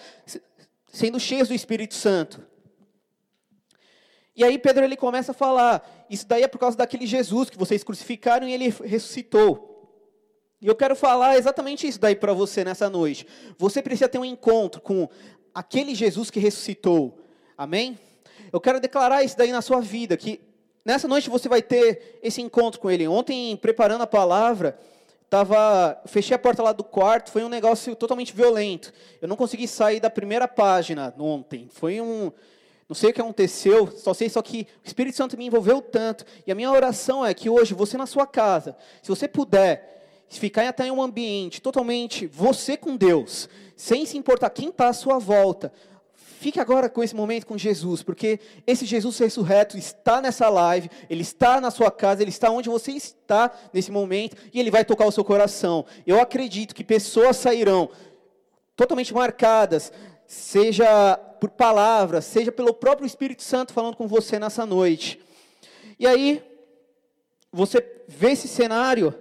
sendo 0.86 1.20
cheios 1.20 1.48
do 1.48 1.56
Espírito 1.56 1.96
Santo. 1.96 2.53
E 4.36 4.44
aí 4.44 4.58
Pedro 4.58 4.84
ele 4.84 4.98
começa 4.98 5.32
a 5.32 5.36
falar, 5.36 6.06
isso 6.10 6.28
daí 6.28 6.44
é 6.44 6.48
por 6.48 6.58
causa 6.58 6.76
daquele 6.76 7.06
Jesus 7.06 7.50
que 7.50 7.58
vocês 7.58 7.84
crucificaram 7.84 8.48
e 8.48 8.54
ele 8.54 8.74
ressuscitou. 8.84 9.70
E 10.60 10.68
eu 10.68 10.76
quero 10.76 10.96
falar 10.96 11.38
exatamente 11.38 11.86
isso 11.86 12.00
daí 12.00 12.16
para 12.16 12.34
você 12.34 12.64
nessa 12.64 12.90
noite. 12.90 13.28
Você 13.58 13.82
precisa 13.82 14.10
ter 14.10 14.18
um 14.18 14.26
encontro 14.26 14.82
com 14.82 15.08
aquele 15.54 15.94
Jesus 15.94 16.32
que 16.32 16.40
ressuscitou. 16.40 17.20
Amém? 17.58 18.00
Eu 18.52 18.62
quero 18.62 18.80
declarar 18.80 19.24
isso 19.24 19.38
daí 19.38 19.52
na 19.52 19.62
sua 19.62 19.82
vida, 19.82 20.16
que 20.16 20.40
nessa 20.86 21.08
noite 21.08 21.30
você 21.30 21.50
vai 21.50 21.62
ter 21.62 22.20
esse 22.24 22.42
encontro 22.42 22.80
com 22.80 22.90
Ele. 22.90 23.08
Ontem, 23.08 23.56
preparando 23.58 24.04
a 24.04 24.08
palavra, 24.08 24.80
tava, 25.30 26.00
fechei 26.06 26.36
a 26.36 26.40
porta 26.40 26.64
lá 26.64 26.72
do 26.72 26.84
quarto, 26.84 27.32
foi 27.32 27.44
um 27.44 27.50
negócio 27.50 27.96
totalmente 27.96 28.34
violento. 28.34 28.94
Eu 29.22 29.28
não 29.28 29.36
consegui 29.36 29.68
sair 29.68 30.00
da 30.00 30.10
primeira 30.10 30.48
página 30.48 31.14
ontem. 31.20 31.68
Foi 31.72 32.00
um, 32.00 32.32
não 32.88 32.96
sei 32.96 33.10
o 33.10 33.14
que 33.14 33.22
aconteceu, 33.22 33.92
só 33.92 34.14
sei 34.14 34.30
só 34.30 34.42
que 34.42 34.68
o 34.84 34.88
Espírito 34.88 35.18
Santo 35.18 35.38
me 35.38 35.46
envolveu 35.46 35.82
tanto. 35.82 36.26
E 36.46 36.52
a 36.52 36.56
minha 36.56 36.72
oração 36.72 37.26
é 37.26 37.34
que 37.34 37.50
hoje 37.50 37.74
você 37.74 37.98
na 37.98 38.06
sua 38.06 38.28
casa, 38.28 38.76
se 39.02 39.10
você 39.10 39.28
puder 39.28 40.26
ficar 40.30 40.68
até 40.68 40.88
em 40.88 40.92
um 40.92 41.02
ambiente 41.02 41.62
totalmente 41.62 42.26
você 42.26 42.76
com 42.76 42.96
Deus, 42.96 43.48
sem 43.76 44.06
se 44.06 44.18
importar 44.18 44.50
quem 44.50 44.70
está 44.70 44.88
à 44.88 44.94
sua 44.94 45.20
volta, 45.20 45.72
Fique 46.44 46.60
agora 46.60 46.90
com 46.90 47.02
esse 47.02 47.16
momento 47.16 47.48
com 47.48 47.58
Jesus, 47.58 48.04
porque 48.04 48.38
esse 48.68 48.86
Jesus 48.86 49.18
ressurreto 49.18 49.78
está 49.78 50.22
nessa 50.22 50.50
live, 50.50 50.90
ele 51.10 51.22
está 51.22 51.62
na 51.62 51.72
sua 51.72 51.90
casa, 51.90 52.22
ele 52.22 52.32
está 52.32 52.52
onde 52.52 52.68
você 52.68 52.92
está 52.92 53.50
nesse 53.72 53.90
momento 53.90 54.36
e 54.54 54.60
ele 54.60 54.70
vai 54.70 54.84
tocar 54.84 55.06
o 55.06 55.12
seu 55.12 55.24
coração. 55.24 55.86
Eu 56.06 56.20
acredito 56.20 56.76
que 56.76 56.84
pessoas 56.84 57.38
sairão 57.38 57.90
totalmente 58.76 59.14
marcadas, 59.14 59.90
seja 60.28 61.18
por 61.40 61.50
palavras, 61.50 62.26
seja 62.26 62.52
pelo 62.52 62.74
próprio 62.74 63.06
Espírito 63.06 63.44
Santo 63.44 63.74
falando 63.74 63.96
com 63.96 64.08
você 64.08 64.40
nessa 64.40 64.66
noite. 64.66 65.20
E 66.00 66.08
aí, 66.08 66.44
você 67.52 67.86
vê 68.08 68.32
esse 68.32 68.48
cenário 68.48 69.14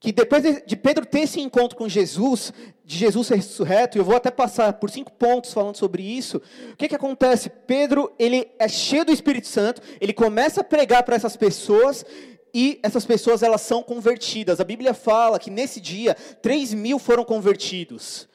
que 0.00 0.12
depois 0.12 0.42
de 0.66 0.76
Pedro 0.76 1.04
ter 1.04 1.20
esse 1.20 1.40
encontro 1.42 1.76
com 1.76 1.86
Jesus, 1.86 2.54
de 2.82 2.96
Jesus 2.96 3.28
ressurreto, 3.28 3.98
e 3.98 4.00
eu 4.00 4.04
vou 4.04 4.16
até 4.16 4.30
passar 4.30 4.72
por 4.72 4.90
cinco 4.90 5.12
pontos 5.12 5.52
falando 5.52 5.76
sobre 5.76 6.02
isso, 6.02 6.38
o 6.72 6.76
que, 6.76 6.88
que 6.88 6.94
acontece? 6.94 7.50
Pedro, 7.50 8.10
ele 8.18 8.50
é 8.58 8.66
cheio 8.66 9.04
do 9.04 9.12
Espírito 9.12 9.46
Santo, 9.46 9.82
ele 10.00 10.14
começa 10.14 10.62
a 10.62 10.64
pregar 10.64 11.02
para 11.02 11.16
essas 11.16 11.36
pessoas, 11.36 12.06
e 12.52 12.80
essas 12.82 13.04
pessoas, 13.04 13.42
elas 13.42 13.60
são 13.60 13.82
convertidas. 13.82 14.58
A 14.58 14.64
Bíblia 14.64 14.92
fala 14.92 15.38
que 15.38 15.50
nesse 15.50 15.80
dia, 15.80 16.14
3 16.14 16.74
mil 16.74 16.98
foram 16.98 17.24
convertidos. 17.24 18.28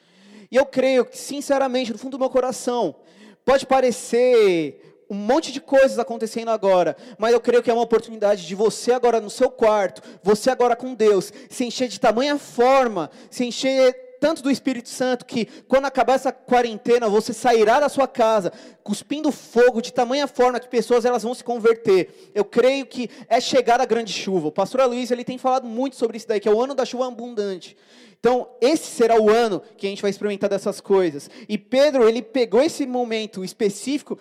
E 0.52 0.56
eu 0.56 0.66
creio 0.66 1.06
que, 1.06 1.18
sinceramente, 1.18 1.92
no 1.92 1.98
fundo 1.98 2.18
do 2.18 2.20
meu 2.20 2.30
coração, 2.30 2.96
pode 3.44 3.66
parecer 3.66 4.82
um 5.10 5.16
monte 5.16 5.52
de 5.52 5.62
coisas 5.62 6.00
acontecendo 6.00 6.50
agora, 6.50 6.98
mas 7.18 7.34
eu 7.34 7.40
creio 7.40 7.62
que 7.62 7.70
é 7.70 7.74
uma 7.74 7.84
oportunidade 7.84 8.46
de 8.46 8.56
você 8.56 8.92
agora 8.92 9.22
no 9.22 9.30
seu 9.30 9.52
quarto, 9.52 10.02
você 10.24 10.50
agora 10.50 10.76
com 10.76 10.96
Deus, 10.96 11.32
se 11.50 11.64
encher 11.64 11.88
de 11.88 12.00
tamanha 12.00 12.38
forma, 12.40 13.12
se 13.30 13.46
encher 13.46 14.05
tanto 14.26 14.42
do 14.42 14.50
Espírito 14.50 14.90
Santo 14.90 15.24
que 15.24 15.46
quando 15.68 15.86
acabar 15.86 16.16
essa 16.16 16.32
quarentena 16.32 17.08
você 17.08 17.32
sairá 17.32 17.80
da 17.80 17.88
sua 17.88 18.08
casa 18.08 18.52
cuspindo 18.84 19.32
fogo 19.32 19.84
de 19.84 19.94
tamanha 19.94 20.26
forma 20.26 20.60
que 20.60 20.68
pessoas 20.68 21.06
elas 21.06 21.22
vão 21.22 21.36
se 21.36 21.44
converter. 21.44 22.32
Eu 22.34 22.44
creio 22.44 22.88
que 22.88 23.08
é 23.30 23.40
chegar 23.40 23.80
a 23.80 23.86
grande 23.86 24.12
chuva. 24.12 24.48
O 24.48 24.52
pastor 24.52 24.84
Luiz 24.88 25.12
ele 25.12 25.24
tem 25.24 25.38
falado 25.38 25.68
muito 25.68 25.96
sobre 25.96 26.18
isso 26.18 26.28
daí, 26.28 26.40
que 26.40 26.50
é 26.50 26.52
o 26.52 26.60
ano 26.60 26.74
da 26.74 26.84
chuva 26.86 27.08
abundante. 27.08 27.78
Então, 28.20 28.50
esse 28.60 28.88
será 28.88 29.22
o 29.22 29.30
ano 29.30 29.62
que 29.78 29.86
a 29.86 29.90
gente 29.92 30.02
vai 30.02 30.10
experimentar 30.10 30.50
dessas 30.50 30.82
coisas. 30.82 31.30
E 31.48 31.56
Pedro, 31.56 32.10
ele 32.10 32.24
pegou 32.24 32.64
esse 32.64 32.88
momento 32.88 33.46
específico 33.46 34.18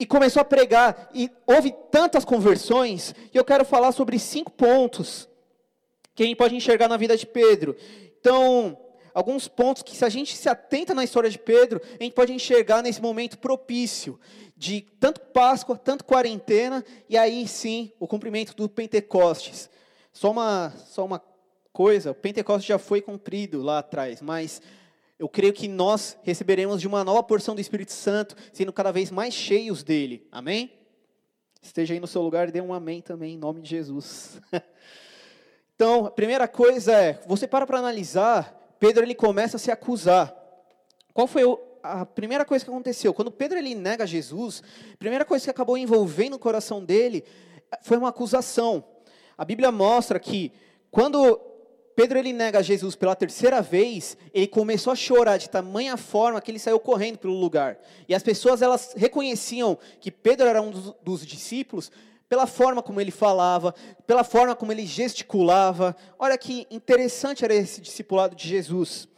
e 0.00 0.06
começou 0.06 0.40
a 0.40 0.44
pregar, 0.46 1.10
e 1.14 1.30
houve 1.46 1.70
tantas 1.90 2.24
conversões, 2.24 3.14
e 3.30 3.36
eu 3.36 3.44
quero 3.44 3.66
falar 3.66 3.92
sobre 3.92 4.18
cinco 4.18 4.50
pontos 4.50 5.28
que 6.14 6.22
a 6.22 6.26
gente 6.26 6.38
pode 6.38 6.56
enxergar 6.56 6.88
na 6.88 6.96
vida 6.96 7.14
de 7.14 7.26
Pedro. 7.26 7.76
Então, 8.18 8.78
alguns 9.14 9.46
pontos 9.46 9.82
que, 9.82 9.96
se 9.96 10.04
a 10.04 10.08
gente 10.08 10.36
se 10.36 10.48
atenta 10.48 10.92
na 10.92 11.04
história 11.04 11.30
de 11.30 11.38
Pedro, 11.38 11.80
a 11.98 12.02
gente 12.02 12.12
pode 12.12 12.32
enxergar 12.32 12.82
nesse 12.82 13.00
momento 13.00 13.38
propício 13.38 14.18
de 14.56 14.82
tanto 14.98 15.20
Páscoa, 15.20 15.78
tanto 15.78 16.04
quarentena, 16.04 16.84
e 17.08 17.16
aí 17.16 17.46
sim 17.46 17.92
o 18.00 18.08
cumprimento 18.08 18.54
do 18.54 18.68
Pentecostes. 18.68 19.70
Só 20.12 20.30
uma, 20.30 20.72
só 20.86 21.04
uma 21.04 21.22
coisa: 21.72 22.10
o 22.10 22.14
Pentecostes 22.14 22.66
já 22.66 22.78
foi 22.78 23.00
cumprido 23.00 23.62
lá 23.62 23.78
atrás, 23.78 24.20
mas 24.20 24.60
eu 25.18 25.28
creio 25.28 25.52
que 25.52 25.68
nós 25.68 26.18
receberemos 26.22 26.80
de 26.80 26.88
uma 26.88 27.04
nova 27.04 27.22
porção 27.22 27.54
do 27.54 27.60
Espírito 27.60 27.92
Santo, 27.92 28.36
sendo 28.52 28.72
cada 28.72 28.90
vez 28.90 29.10
mais 29.10 29.32
cheios 29.32 29.82
dele. 29.82 30.26
Amém? 30.30 30.72
Esteja 31.62 31.94
aí 31.94 32.00
no 32.00 32.06
seu 32.06 32.20
lugar 32.20 32.48
e 32.48 32.52
dê 32.52 32.60
um 32.60 32.74
amém 32.74 33.00
também, 33.00 33.34
em 33.34 33.38
nome 33.38 33.62
de 33.62 33.70
Jesus. 33.70 34.40
então, 35.74 36.06
a 36.06 36.10
primeira 36.10 36.46
coisa 36.46 36.92
é, 36.92 37.20
você 37.26 37.46
para 37.46 37.66
para 37.66 37.78
analisar, 37.78 38.63
Pedro 38.84 39.02
ele 39.02 39.14
começa 39.14 39.56
a 39.56 39.58
se 39.58 39.70
acusar. 39.70 40.36
Qual 41.14 41.26
foi 41.26 41.42
a 41.82 42.04
primeira 42.04 42.44
coisa 42.44 42.62
que 42.62 42.70
aconteceu? 42.70 43.14
Quando 43.14 43.30
Pedro 43.30 43.56
ele 43.56 43.74
nega 43.74 44.06
Jesus, 44.06 44.62
a 44.92 44.96
primeira 44.98 45.24
coisa 45.24 45.42
que 45.42 45.50
acabou 45.50 45.78
envolvendo 45.78 46.34
o 46.34 46.38
coração 46.38 46.84
dele 46.84 47.24
foi 47.80 47.96
uma 47.96 48.10
acusação. 48.10 48.84
A 49.38 49.44
Bíblia 49.46 49.72
mostra 49.72 50.20
que 50.20 50.52
quando 50.90 51.40
Pedro 51.96 52.18
ele 52.18 52.34
nega 52.34 52.62
Jesus 52.62 52.94
pela 52.94 53.16
terceira 53.16 53.62
vez, 53.62 54.18
ele 54.34 54.48
começou 54.48 54.92
a 54.92 54.96
chorar 54.96 55.38
de 55.38 55.48
tamanha 55.48 55.96
forma 55.96 56.38
que 56.42 56.50
ele 56.50 56.58
saiu 56.58 56.78
correndo 56.78 57.16
pelo 57.16 57.32
lugar. 57.32 57.78
E 58.06 58.14
as 58.14 58.22
pessoas 58.22 58.60
elas 58.60 58.92
reconheciam 58.94 59.78
que 59.98 60.10
Pedro 60.10 60.46
era 60.46 60.60
um 60.60 60.70
dos, 60.70 60.94
dos 61.02 61.26
discípulos 61.26 61.90
pela 62.28 62.46
forma 62.46 62.82
como 62.82 63.00
ele 63.00 63.10
falava, 63.10 63.74
pela 64.06 64.24
forma 64.24 64.54
como 64.54 64.72
ele 64.72 64.86
gesticulava. 64.86 65.96
Olha 66.18 66.36
que 66.36 66.66
interessante 66.70 67.44
era 67.44 67.54
esse 67.54 67.80
discipulado 67.80 68.34
de 68.34 68.48
Jesus. 68.48 69.08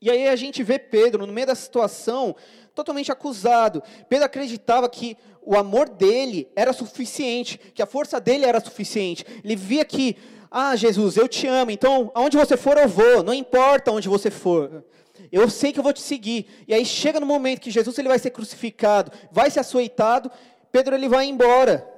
E 0.00 0.10
aí 0.10 0.28
a 0.28 0.36
gente 0.36 0.62
vê 0.62 0.78
Pedro 0.78 1.26
no 1.26 1.32
meio 1.32 1.46
da 1.46 1.54
situação 1.54 2.36
totalmente 2.74 3.10
acusado. 3.10 3.82
Pedro 4.08 4.26
acreditava 4.26 4.88
que 4.88 5.16
o 5.40 5.56
amor 5.56 5.88
dele 5.88 6.48
era 6.56 6.72
suficiente, 6.72 7.58
que 7.74 7.82
a 7.82 7.86
força 7.86 8.20
dele 8.20 8.44
era 8.44 8.60
suficiente. 8.60 9.24
Ele 9.42 9.56
via 9.56 9.84
que 9.84 10.16
ah, 10.50 10.76
Jesus, 10.76 11.16
eu 11.16 11.26
te 11.26 11.46
amo, 11.46 11.70
então 11.70 12.12
aonde 12.14 12.36
você 12.36 12.56
for 12.56 12.78
eu 12.78 12.88
vou, 12.88 13.22
não 13.22 13.34
importa 13.34 13.90
onde 13.90 14.08
você 14.08 14.30
for. 14.30 14.84
Eu 15.32 15.48
sei 15.50 15.72
que 15.72 15.80
eu 15.80 15.82
vou 15.82 15.92
te 15.92 16.00
seguir. 16.00 16.46
E 16.68 16.74
aí 16.74 16.84
chega 16.84 17.18
no 17.18 17.26
momento 17.26 17.60
que 17.60 17.70
Jesus 17.70 17.98
ele 17.98 18.08
vai 18.08 18.18
ser 18.18 18.30
crucificado, 18.30 19.10
vai 19.32 19.50
ser 19.50 19.60
açoitado, 19.60 20.30
Pedro 20.70 20.94
ele 20.94 21.08
vai 21.08 21.26
embora. 21.26 21.93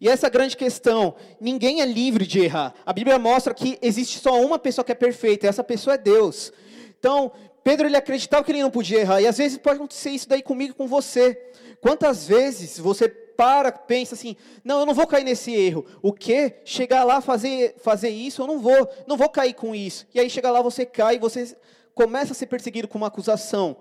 E 0.00 0.08
essa 0.08 0.28
grande 0.28 0.56
questão, 0.56 1.14
ninguém 1.40 1.80
é 1.80 1.84
livre 1.84 2.26
de 2.26 2.40
errar. 2.40 2.74
A 2.84 2.92
Bíblia 2.92 3.18
mostra 3.18 3.54
que 3.54 3.78
existe 3.80 4.18
só 4.18 4.40
uma 4.40 4.58
pessoa 4.58 4.84
que 4.84 4.92
é 4.92 4.94
perfeita, 4.94 5.46
e 5.46 5.48
essa 5.48 5.64
pessoa 5.64 5.94
é 5.94 5.98
Deus. 5.98 6.52
Então, 6.98 7.32
Pedro 7.62 7.86
ele 7.86 7.96
acreditava 7.96 8.44
que 8.44 8.52
ele 8.52 8.62
não 8.62 8.70
podia 8.70 9.00
errar, 9.00 9.20
e 9.20 9.26
às 9.26 9.38
vezes 9.38 9.58
pode 9.58 9.76
acontecer 9.76 10.10
isso 10.10 10.28
daí 10.28 10.42
comigo 10.42 10.74
com 10.74 10.86
você. 10.86 11.34
Quantas 11.80 12.26
vezes 12.26 12.78
você 12.78 13.08
para, 13.08 13.72
pensa 13.72 14.14
assim, 14.14 14.36
não, 14.62 14.80
eu 14.80 14.86
não 14.86 14.94
vou 14.94 15.06
cair 15.06 15.24
nesse 15.24 15.52
erro. 15.54 15.84
O 16.00 16.12
que? 16.12 16.54
Chegar 16.64 17.04
lá, 17.04 17.20
fazer, 17.20 17.74
fazer 17.78 18.10
isso, 18.10 18.42
eu 18.42 18.46
não 18.46 18.60
vou, 18.60 18.88
não 19.06 19.16
vou 19.16 19.28
cair 19.28 19.54
com 19.54 19.74
isso. 19.74 20.06
E 20.14 20.20
aí 20.20 20.30
chega 20.30 20.50
lá, 20.50 20.62
você 20.62 20.86
cai, 20.86 21.18
você 21.18 21.56
começa 21.94 22.32
a 22.32 22.34
ser 22.34 22.46
perseguido 22.46 22.88
com 22.88 22.98
uma 22.98 23.08
acusação. 23.08 23.76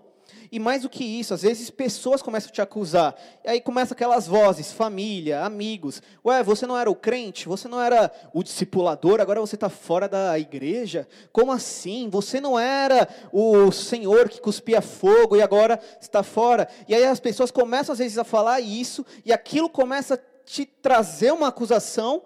E 0.54 0.60
mais 0.60 0.84
do 0.84 0.90
que 0.90 1.04
isso, 1.04 1.34
às 1.34 1.42
vezes 1.42 1.72
pessoas 1.72 2.22
começam 2.22 2.48
a 2.48 2.54
te 2.54 2.62
acusar. 2.62 3.16
E 3.44 3.50
aí 3.50 3.60
começam 3.60 3.96
aquelas 3.96 4.28
vozes, 4.28 4.72
família, 4.72 5.44
amigos. 5.44 6.00
Ué, 6.24 6.44
você 6.44 6.68
não 6.68 6.78
era 6.78 6.92
o 6.92 6.96
crente? 6.96 7.48
Você 7.48 7.68
não 7.68 7.82
era 7.82 8.12
o 8.32 8.44
discipulador? 8.44 9.20
Agora 9.20 9.42
você 9.42 9.56
está 9.56 9.68
fora 9.68 10.08
da 10.08 10.38
igreja? 10.38 11.08
Como 11.32 11.52
assim? 11.52 12.08
Você 12.08 12.40
não 12.40 12.60
era 12.60 13.08
o 13.32 13.72
Senhor 13.72 14.30
que 14.30 14.40
cuspia 14.40 14.80
fogo 14.80 15.36
e 15.36 15.42
agora 15.42 15.80
está 16.00 16.22
fora? 16.22 16.68
E 16.88 16.94
aí 16.94 17.04
as 17.04 17.20
pessoas 17.20 17.50
começam 17.50 17.92
às 17.92 17.98
vezes 17.98 18.20
a 18.20 18.24
falar 18.24 18.60
isso 18.62 19.04
e 19.26 19.34
aquilo 19.34 19.68
começa 19.68 20.14
a 20.14 20.20
te 20.46 20.68
trazer 20.68 21.34
uma 21.34 21.48
acusação, 21.48 22.22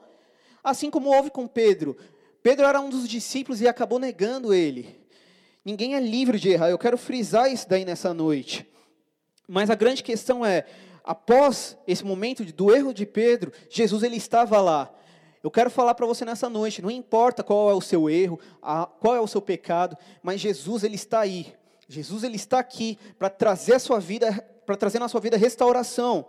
assim 0.61 0.91
como 0.91 1.15
houve 1.15 1.29
com 1.29 1.47
Pedro. 1.47 1.95
Pedro 2.43 2.65
era 2.65 2.81
um 2.81 2.89
dos 2.89 3.07
discípulos 3.07 3.61
e 3.61 3.69
acabou 3.69 3.99
negando 3.99 4.53
ele. 4.53 4.96
Ninguém 5.67 5.95
é 5.95 5.99
livre 5.99 6.39
de 6.39 6.47
errar. 6.47 6.69
Eu 6.69 6.77
quero 6.77 6.97
frisar 6.97 7.51
isso 7.51 7.67
daí 7.67 7.83
nessa 7.83 8.13
noite. 8.13 8.65
Mas 9.45 9.69
a 9.69 9.75
grande 9.75 10.01
questão 10.01 10.45
é, 10.45 10.65
após 11.03 11.77
esse 11.85 12.05
momento 12.05 12.45
do 12.45 12.73
erro 12.73 12.93
de 12.93 13.05
Pedro, 13.05 13.51
Jesus 13.69 14.01
ele 14.01 14.15
estava 14.15 14.61
lá. 14.61 14.89
Eu 15.43 15.51
quero 15.51 15.69
falar 15.69 15.93
para 15.93 16.05
você 16.05 16.23
nessa 16.23 16.49
noite, 16.49 16.81
não 16.81 16.89
importa 16.89 17.43
qual 17.43 17.69
é 17.69 17.73
o 17.73 17.81
seu 17.81 18.09
erro, 18.09 18.39
qual 19.01 19.13
é 19.13 19.19
o 19.19 19.27
seu 19.27 19.41
pecado, 19.41 19.97
mas 20.23 20.39
Jesus 20.39 20.85
ele 20.85 20.95
está 20.95 21.19
aí. 21.19 21.53
Jesus 21.89 22.23
ele 22.23 22.37
está 22.37 22.59
aqui 22.59 22.97
para 23.19 23.29
trazer 23.29 23.73
a 23.73 23.79
sua 23.79 23.99
vida, 23.99 24.41
para 24.65 24.77
trazer 24.77 24.99
na 24.99 25.09
sua 25.09 25.19
vida 25.19 25.35
restauração. 25.35 26.27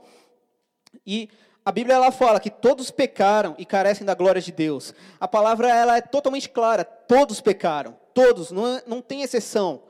E 1.06 1.28
a 1.68 1.72
Bíblia 1.72 1.96
ela 1.96 2.10
fala 2.10 2.40
que 2.40 2.50
todos 2.50 2.90
pecaram 2.90 3.54
e 3.58 3.66
carecem 3.66 4.06
da 4.06 4.14
glória 4.14 4.40
de 4.40 4.52
Deus. 4.52 4.94
A 5.20 5.28
palavra 5.28 5.68
ela 5.68 5.96
é 5.96 6.00
totalmente 6.00 6.48
clara, 6.48 6.84
todos 6.84 7.40
pecaram 7.40 7.94
todos, 8.18 8.50
não, 8.50 8.66
é, 8.66 8.82
não 8.84 9.00
tem 9.00 9.22
exceção. 9.22 9.84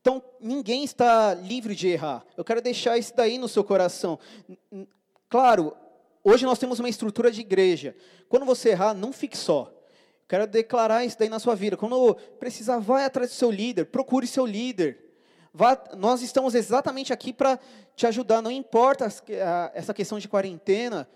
Então, 0.00 0.22
ninguém 0.40 0.82
está 0.82 1.34
livre 1.34 1.74
de 1.74 1.88
errar. 1.88 2.24
Eu 2.34 2.42
quero 2.42 2.62
deixar 2.62 2.96
isso 2.96 3.14
daí 3.14 3.36
no 3.36 3.48
seu 3.48 3.62
coração. 3.62 4.18
Claro, 5.28 5.76
hoje 6.24 6.46
nós 6.46 6.58
temos 6.58 6.80
uma 6.80 6.88
estrutura 6.88 7.30
de 7.30 7.42
igreja. 7.42 7.94
Quando 8.30 8.46
você 8.46 8.70
errar, 8.70 8.94
não 8.94 9.12
fique 9.12 9.36
só. 9.36 9.70
Quero 10.26 10.46
declarar 10.46 11.04
isso 11.04 11.18
daí 11.18 11.28
na 11.28 11.38
sua 11.38 11.54
vida. 11.54 11.76
Quando 11.76 12.14
precisar, 12.38 12.78
vai 12.78 13.04
atrás 13.04 13.28
do 13.28 13.34
seu 13.34 13.50
líder, 13.50 13.84
procure 13.86 14.26
seu 14.26 14.46
líder. 14.46 15.09
Vá, 15.52 15.78
nós 15.96 16.22
estamos 16.22 16.54
exatamente 16.54 17.12
aqui 17.12 17.32
para 17.32 17.58
te 17.96 18.06
ajudar. 18.06 18.40
Não 18.40 18.50
importa 18.50 19.06
essa 19.74 19.92
questão 19.92 20.18
de 20.18 20.28
quarentena, 20.28 21.08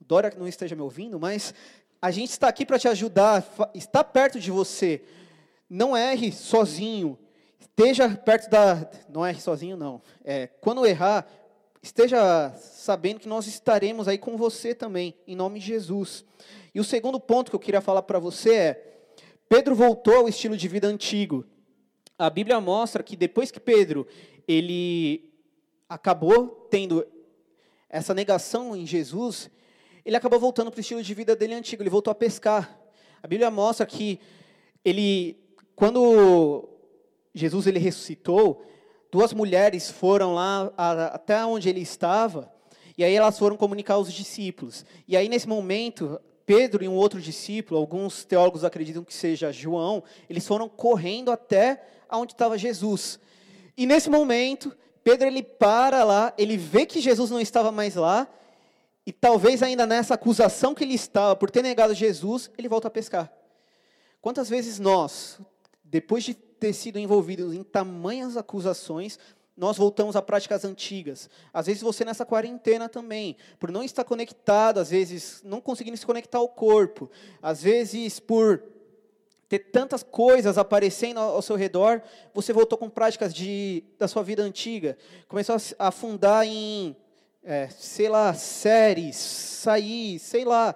Dora 0.00 0.32
não 0.36 0.46
esteja 0.46 0.76
me 0.76 0.82
ouvindo, 0.82 1.18
mas 1.18 1.54
a 2.00 2.10
gente 2.10 2.30
está 2.30 2.48
aqui 2.48 2.66
para 2.66 2.78
te 2.78 2.88
ajudar, 2.88 3.44
está 3.74 4.04
perto 4.04 4.38
de 4.38 4.50
você. 4.50 5.02
Não 5.68 5.96
erre 5.96 6.30
sozinho. 6.32 7.18
Esteja 7.58 8.08
perto 8.08 8.50
da. 8.50 8.88
Não 9.08 9.26
erre 9.26 9.40
sozinho, 9.40 9.76
não. 9.76 10.02
É, 10.24 10.48
quando 10.60 10.86
errar, 10.86 11.26
esteja 11.82 12.52
sabendo 12.56 13.20
que 13.20 13.28
nós 13.28 13.46
estaremos 13.46 14.08
aí 14.08 14.18
com 14.18 14.36
você 14.36 14.74
também, 14.74 15.14
em 15.26 15.34
nome 15.34 15.58
de 15.58 15.66
Jesus. 15.66 16.24
E 16.74 16.80
o 16.80 16.84
segundo 16.84 17.18
ponto 17.18 17.50
que 17.50 17.56
eu 17.56 17.60
queria 17.60 17.80
falar 17.80 18.02
para 18.02 18.18
você 18.18 18.54
é: 18.54 18.98
Pedro 19.48 19.74
voltou 19.74 20.14
ao 20.14 20.28
estilo 20.28 20.56
de 20.56 20.68
vida 20.68 20.86
antigo. 20.86 21.44
A 22.18 22.30
Bíblia 22.30 22.60
mostra 22.60 23.02
que 23.02 23.14
depois 23.14 23.50
que 23.50 23.60
Pedro 23.60 24.06
ele 24.48 25.30
acabou 25.88 26.66
tendo 26.70 27.06
essa 27.88 28.14
negação 28.14 28.74
em 28.74 28.86
Jesus, 28.86 29.50
ele 30.04 30.16
acabou 30.16 30.40
voltando 30.40 30.70
para 30.70 30.78
o 30.78 30.80
estilo 30.80 31.02
de 31.02 31.14
vida 31.14 31.36
dele 31.36 31.54
antigo, 31.54 31.82
ele 31.82 31.90
voltou 31.90 32.10
a 32.10 32.14
pescar. 32.14 32.80
A 33.22 33.26
Bíblia 33.26 33.50
mostra 33.50 33.84
que 33.84 34.18
ele, 34.84 35.36
quando 35.74 36.68
Jesus 37.34 37.66
ele 37.66 37.78
ressuscitou, 37.78 38.64
duas 39.10 39.32
mulheres 39.32 39.90
foram 39.90 40.34
lá 40.34 40.72
até 41.12 41.44
onde 41.44 41.68
ele 41.68 41.80
estava, 41.80 42.50
e 42.96 43.04
aí 43.04 43.14
elas 43.14 43.38
foram 43.38 43.56
comunicar 43.56 43.94
aos 43.94 44.10
discípulos. 44.12 44.86
E 45.06 45.16
aí 45.16 45.28
nesse 45.28 45.46
momento, 45.46 46.18
Pedro 46.46 46.84
e 46.84 46.88
um 46.88 46.94
outro 46.94 47.20
discípulo, 47.20 47.78
alguns 47.78 48.24
teólogos 48.24 48.62
acreditam 48.62 49.02
que 49.02 49.12
seja 49.12 49.52
João, 49.52 50.04
eles 50.30 50.46
foram 50.46 50.68
correndo 50.68 51.32
até 51.32 51.82
onde 52.10 52.32
estava 52.32 52.56
Jesus. 52.56 53.18
E 53.76 53.84
nesse 53.84 54.08
momento, 54.08 54.74
Pedro 55.02 55.26
ele 55.26 55.42
para 55.42 56.04
lá, 56.04 56.32
ele 56.38 56.56
vê 56.56 56.86
que 56.86 57.00
Jesus 57.00 57.30
não 57.30 57.40
estava 57.40 57.72
mais 57.72 57.96
lá, 57.96 58.28
e 59.04 59.12
talvez 59.12 59.62
ainda 59.62 59.86
nessa 59.86 60.14
acusação 60.14 60.74
que 60.74 60.84
ele 60.84 60.94
estava 60.94 61.34
por 61.36 61.50
ter 61.50 61.62
negado 61.62 61.94
Jesus, 61.94 62.50
ele 62.56 62.68
volta 62.68 62.88
a 62.88 62.90
pescar. 62.90 63.32
Quantas 64.20 64.48
vezes 64.48 64.78
nós, 64.78 65.40
depois 65.84 66.24
de 66.24 66.34
ter 66.34 66.72
sido 66.72 66.98
envolvidos 66.98 67.54
em 67.54 67.62
tamanhas 67.62 68.36
acusações, 68.36 69.18
nós 69.56 69.76
voltamos 69.76 70.14
a 70.16 70.22
práticas 70.22 70.64
antigas. 70.64 71.30
Às 71.52 71.66
vezes 71.66 71.82
você 71.82 72.04
nessa 72.04 72.26
quarentena 72.26 72.88
também, 72.88 73.36
por 73.58 73.70
não 73.70 73.82
estar 73.82 74.04
conectado, 74.04 74.78
às 74.78 74.90
vezes 74.90 75.40
não 75.42 75.60
conseguindo 75.60 75.96
se 75.96 76.04
conectar 76.04 76.38
ao 76.38 76.48
corpo, 76.48 77.10
às 77.40 77.62
vezes 77.62 78.20
por 78.20 78.62
ter 79.48 79.60
tantas 79.60 80.02
coisas 80.02 80.58
aparecendo 80.58 81.20
ao 81.20 81.40
seu 81.40 81.56
redor, 81.56 82.02
você 82.34 82.52
voltou 82.52 82.76
com 82.76 82.90
práticas 82.90 83.32
de, 83.32 83.84
da 83.98 84.08
sua 84.08 84.22
vida 84.22 84.42
antiga, 84.42 84.98
começou 85.28 85.56
a 85.78 85.88
afundar 85.88 86.44
em, 86.44 86.96
é, 87.44 87.68
sei 87.68 88.08
lá, 88.08 88.34
séries, 88.34 89.16
sair, 89.16 90.18
sei 90.18 90.44
lá. 90.44 90.74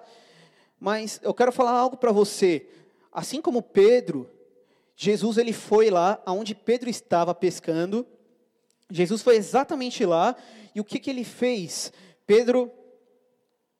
Mas 0.79 1.19
eu 1.21 1.33
quero 1.33 1.51
falar 1.51 1.71
algo 1.71 1.97
para 1.97 2.11
você. 2.11 2.65
Assim 3.11 3.41
como 3.41 3.61
Pedro, 3.61 4.29
Jesus 4.95 5.37
ele 5.37 5.51
foi 5.51 5.89
lá 5.89 6.21
aonde 6.25 6.55
Pedro 6.55 6.89
estava 6.89 7.35
pescando, 7.35 8.07
Jesus 8.91 9.21
foi 9.21 9.37
exatamente 9.37 10.05
lá, 10.05 10.35
e 10.75 10.81
o 10.81 10.83
que, 10.83 10.99
que 10.99 11.09
ele 11.09 11.23
fez? 11.23 11.91
Pedro, 12.27 12.71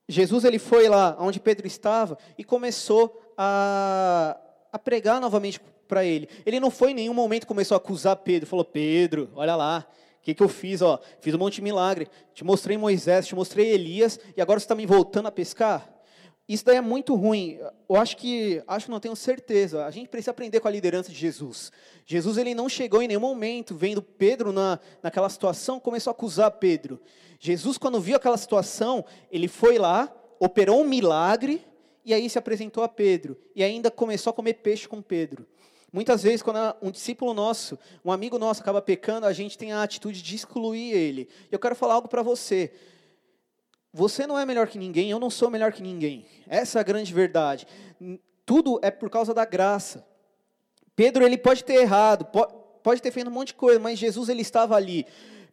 Jesus 0.07 0.43
ele 0.43 0.59
foi 0.59 0.87
lá 0.87 1.15
onde 1.19 1.39
Pedro 1.39 1.67
estava 1.67 2.17
e 2.37 2.43
começou 2.43 3.33
a, 3.37 4.37
a 4.71 4.79
pregar 4.79 5.21
novamente 5.21 5.59
para 5.87 6.05
ele. 6.05 6.29
Ele 6.45 6.59
não 6.59 6.71
foi 6.71 6.91
em 6.91 6.95
nenhum 6.95 7.13
momento 7.13 7.45
começou 7.45 7.75
a 7.75 7.77
acusar 7.77 8.15
Pedro, 8.17 8.47
falou: 8.47 8.65
Pedro, 8.65 9.29
olha 9.35 9.55
lá, 9.55 9.85
o 10.19 10.23
que, 10.23 10.33
que 10.33 10.41
eu 10.43 10.49
fiz? 10.49 10.81
Ó, 10.81 10.99
fiz 11.19 11.33
um 11.33 11.37
monte 11.37 11.55
de 11.55 11.61
milagre, 11.61 12.07
te 12.33 12.43
mostrei 12.43 12.77
Moisés, 12.77 13.27
te 13.27 13.35
mostrei 13.35 13.71
Elias, 13.71 14.19
e 14.35 14.41
agora 14.41 14.59
você 14.59 14.65
está 14.65 14.75
me 14.75 14.85
voltando 14.85 15.27
a 15.27 15.31
pescar? 15.31 15.91
Isso 16.47 16.65
daí 16.65 16.77
é 16.77 16.81
muito 16.81 17.15
ruim. 17.15 17.59
Eu 17.87 17.95
acho 17.95 18.17
que, 18.17 18.61
acho 18.67 18.91
não 18.91 18.99
tenho 18.99 19.15
certeza. 19.15 19.85
A 19.85 19.91
gente 19.91 20.09
precisa 20.09 20.31
aprender 20.31 20.59
com 20.59 20.67
a 20.67 20.71
liderança 20.71 21.09
de 21.09 21.15
Jesus. 21.15 21.71
Jesus 22.05 22.37
ele 22.37 22.53
não 22.53 22.67
chegou 22.67 23.01
em 23.01 23.07
nenhum 23.07 23.21
momento 23.21 23.75
vendo 23.75 24.01
Pedro 24.01 24.51
na, 24.51 24.79
naquela 25.01 25.29
situação, 25.29 25.79
começou 25.79 26.11
a 26.11 26.13
acusar 26.13 26.51
Pedro. 26.51 26.99
Jesus, 27.39 27.77
quando 27.77 27.99
viu 27.99 28.15
aquela 28.15 28.37
situação, 28.37 29.05
ele 29.31 29.47
foi 29.47 29.77
lá, 29.77 30.13
operou 30.39 30.81
um 30.81 30.87
milagre 30.87 31.65
e 32.03 32.13
aí 32.13 32.29
se 32.29 32.37
apresentou 32.37 32.83
a 32.83 32.89
Pedro 32.89 33.37
e 33.55 33.63
ainda 33.63 33.89
começou 33.89 34.31
a 34.31 34.33
comer 34.33 34.55
peixe 34.55 34.87
com 34.87 35.01
Pedro. 35.01 35.47
Muitas 35.93 36.23
vezes, 36.23 36.41
quando 36.41 36.57
um 36.81 36.89
discípulo 36.89 37.33
nosso, 37.33 37.77
um 38.03 38.11
amigo 38.11 38.39
nosso 38.39 38.61
acaba 38.61 38.81
pecando, 38.81 39.25
a 39.25 39.33
gente 39.33 39.57
tem 39.57 39.73
a 39.73 39.83
atitude 39.83 40.21
de 40.21 40.35
excluir 40.35 40.93
ele. 40.93 41.27
Eu 41.51 41.59
quero 41.59 41.75
falar 41.75 41.95
algo 41.95 42.07
para 42.07 42.21
você. 42.21 42.71
Você 43.93 44.25
não 44.25 44.39
é 44.39 44.45
melhor 44.45 44.67
que 44.67 44.77
ninguém, 44.77 45.11
eu 45.11 45.19
não 45.19 45.29
sou 45.29 45.49
melhor 45.49 45.73
que 45.73 45.83
ninguém. 45.83 46.25
Essa 46.47 46.79
é 46.79 46.81
a 46.81 46.83
grande 46.83 47.13
verdade. 47.13 47.67
Tudo 48.45 48.79
é 48.81 48.89
por 48.89 49.09
causa 49.09 49.33
da 49.33 49.45
graça. 49.45 50.05
Pedro, 50.95 51.25
ele 51.25 51.37
pode 51.37 51.63
ter 51.63 51.75
errado, 51.75 52.25
pode 52.83 53.01
ter 53.01 53.11
feito 53.11 53.29
um 53.29 53.33
monte 53.33 53.47
de 53.47 53.55
coisa, 53.55 53.79
mas 53.79 53.99
Jesus, 53.99 54.29
ele 54.29 54.41
estava 54.41 54.75
ali. 54.75 55.05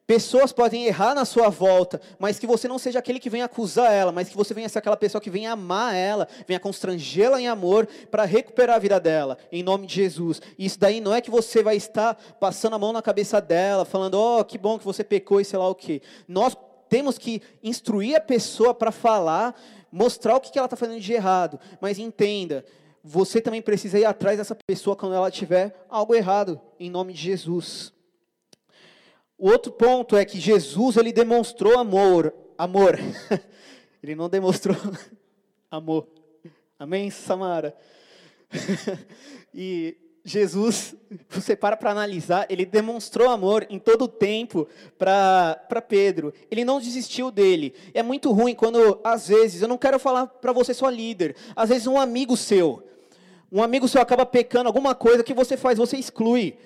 Pessoas 0.07 0.53
podem 0.53 0.87
errar 0.87 1.15
na 1.15 1.27
sua 1.27 1.51
volta, 1.51 2.01
mas 2.19 2.39
que 2.39 2.47
você 2.47 2.67
não 2.67 2.79
seja 2.79 2.99
aquele 2.99 3.21
que 3.21 3.29
vem 3.29 3.43
acusar 3.43 3.93
ela, 3.93 4.11
mas 4.11 4.31
que 4.31 4.37
você 4.37 4.55
venha 4.55 4.67
ser 4.67 4.79
aquela 4.79 4.97
pessoa 4.97 5.21
que 5.21 5.29
vem 5.29 5.47
amar 5.47 5.95
ela, 5.95 6.27
venha 6.47 6.59
constrangê-la 6.59 7.39
em 7.39 7.47
amor 7.47 7.87
para 8.11 8.25
recuperar 8.25 8.77
a 8.77 8.79
vida 8.79 8.99
dela, 8.99 9.37
em 9.53 9.63
nome 9.63 9.87
de 9.87 9.97
Jesus. 9.97 10.41
Isso 10.59 10.79
daí 10.79 10.99
não 10.99 11.15
é 11.15 11.21
que 11.21 11.31
você 11.31 11.63
vai 11.63 11.77
estar 11.77 12.15
passando 12.41 12.75
a 12.75 12.79
mão 12.79 12.91
na 12.91 13.03
cabeça 13.03 13.39
dela, 13.39 13.85
falando, 13.85 14.15
oh, 14.15 14.43
que 14.47 14.57
bom 14.57 14.79
que 14.79 14.85
você 14.85 15.05
pecou 15.05 15.43
e 15.43 15.45
sei 15.45 15.59
lá 15.59 15.69
o 15.69 15.75
quê. 15.75 16.01
Nós 16.27 16.57
temos 16.89 17.19
que 17.19 17.43
instruir 17.63 18.17
a 18.17 18.21
pessoa 18.21 18.75
para 18.75 18.91
falar, 18.91 19.55
mostrar 19.91 20.37
o 20.37 20.41
que 20.41 20.59
ela 20.59 20.67
está 20.67 20.77
fazendo 20.77 21.01
de 21.01 21.13
errado. 21.13 21.59
Mas 21.81 21.99
entenda, 21.99 22.65
você 23.03 23.41
também 23.41 23.63
precisa 23.63 23.99
ir 23.99 24.05
atrás 24.05 24.39
dessa 24.39 24.57
pessoa 24.67 24.97
quando 24.97 25.15
ela 25.15 25.31
tiver 25.31 25.87
algo 25.89 26.15
errado, 26.15 26.61
em 26.79 26.91
nome 26.91 27.13
de 27.13 27.21
Jesus. 27.21 27.93
O 29.37 29.49
outro 29.51 29.71
ponto 29.71 30.17
é 30.17 30.25
que 30.25 30.41
Jesus 30.41 30.97
ele 30.97 31.13
demonstrou 31.13 31.79
amor, 31.79 32.35
amor. 32.57 32.99
ele 34.03 34.15
não 34.15 34.29
demonstrou 34.29 34.77
amor. 35.71 36.09
Amém, 36.79 37.11
Samara. 37.11 37.77
e 39.55 39.97
Jesus, 40.29 40.95
você 41.29 41.57
para 41.57 41.77
para 41.77 41.91
analisar, 41.91 42.47
ele 42.49 42.65
demonstrou 42.65 43.31
amor 43.31 43.67
em 43.71 43.79
todo 43.79 44.03
o 44.03 44.09
tempo 44.09 44.69
para 44.99 45.83
Pedro. 45.89 46.33
Ele 46.51 46.65
não 46.65 46.81
desistiu 46.81 47.31
dele. 47.31 47.75
É 47.95 48.03
muito 48.03 48.31
ruim 48.33 48.55
quando, 48.55 49.01
às 49.03 49.29
vezes, 49.29 49.63
eu 49.63 49.69
não 49.69 49.79
quero 49.79 49.99
falar 49.99 50.27
para 50.27 50.53
você 50.53 50.75
só 50.75 50.89
líder, 50.89 51.35
às 51.57 51.69
vezes 51.69 51.87
um 51.87 51.99
amigo 51.99 52.37
seu, 52.37 52.83
um 53.51 53.63
amigo 53.63 53.89
seu 53.89 54.01
acaba 54.01 54.27
pecando 54.27 54.69
alguma 54.69 54.95
coisa 54.95 55.25
que 55.25 55.33
você 55.33 55.57
faz, 55.57 55.79
você 55.79 55.97
exclui. 55.97 56.57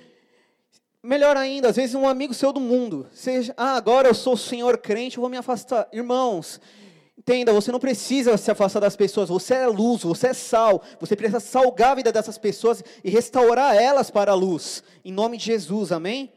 Melhor 1.02 1.36
ainda, 1.36 1.68
às 1.68 1.76
vezes 1.76 1.94
um 1.96 2.08
amigo 2.08 2.32
seu 2.32 2.52
do 2.52 2.60
mundo, 2.60 3.08
seja, 3.12 3.52
ah, 3.56 3.74
agora 3.74 4.08
eu 4.08 4.14
sou 4.14 4.36
senhor 4.36 4.78
crente, 4.78 5.16
eu 5.16 5.20
vou 5.20 5.30
me 5.30 5.36
afastar. 5.36 5.88
Irmãos, 5.92 6.60
Entenda, 7.22 7.52
você 7.52 7.70
não 7.70 7.78
precisa 7.78 8.36
se 8.36 8.50
afastar 8.50 8.80
das 8.80 8.96
pessoas, 8.96 9.28
você 9.28 9.54
é 9.54 9.66
luz, 9.68 10.02
você 10.02 10.28
é 10.28 10.34
sal, 10.34 10.82
você 10.98 11.14
precisa 11.14 11.38
salgar 11.38 11.92
a 11.92 11.94
vida 11.94 12.10
dessas 12.10 12.36
pessoas 12.36 12.82
e 13.04 13.08
restaurar 13.08 13.76
elas 13.76 14.10
para 14.10 14.32
a 14.32 14.34
luz, 14.34 14.82
em 15.04 15.12
nome 15.12 15.36
de 15.38 15.44
Jesus, 15.44 15.92
amém? 15.92 16.32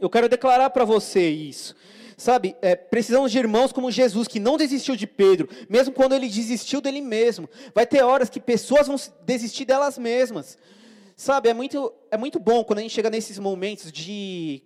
Eu 0.00 0.10
quero 0.10 0.28
declarar 0.28 0.70
para 0.70 0.84
você 0.84 1.28
isso. 1.30 1.76
Sabe, 2.16 2.56
é, 2.60 2.74
precisamos 2.74 3.30
de 3.30 3.38
irmãos 3.38 3.70
como 3.70 3.92
Jesus, 3.92 4.26
que 4.26 4.40
não 4.40 4.56
desistiu 4.56 4.96
de 4.96 5.06
Pedro, 5.06 5.48
mesmo 5.68 5.94
quando 5.94 6.14
ele 6.16 6.28
desistiu 6.28 6.80
dele 6.80 7.00
mesmo. 7.00 7.48
Vai 7.72 7.86
ter 7.86 8.02
horas 8.02 8.28
que 8.28 8.40
pessoas 8.40 8.88
vão 8.88 8.96
desistir 9.24 9.64
delas 9.64 9.96
mesmas. 9.96 10.58
Sabe, 11.14 11.48
é 11.48 11.54
muito, 11.54 11.92
é 12.10 12.16
muito 12.16 12.40
bom 12.40 12.64
quando 12.64 12.80
a 12.80 12.82
gente 12.82 12.94
chega 12.94 13.08
nesses 13.08 13.38
momentos 13.38 13.92
de 13.92 14.64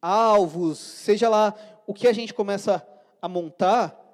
alvos, 0.00 0.78
seja 0.78 1.28
lá 1.28 1.54
o 1.86 1.92
que 1.92 2.08
a 2.08 2.12
gente 2.14 2.32
começa 2.32 2.82
a 3.20 3.28
montar, 3.28 4.07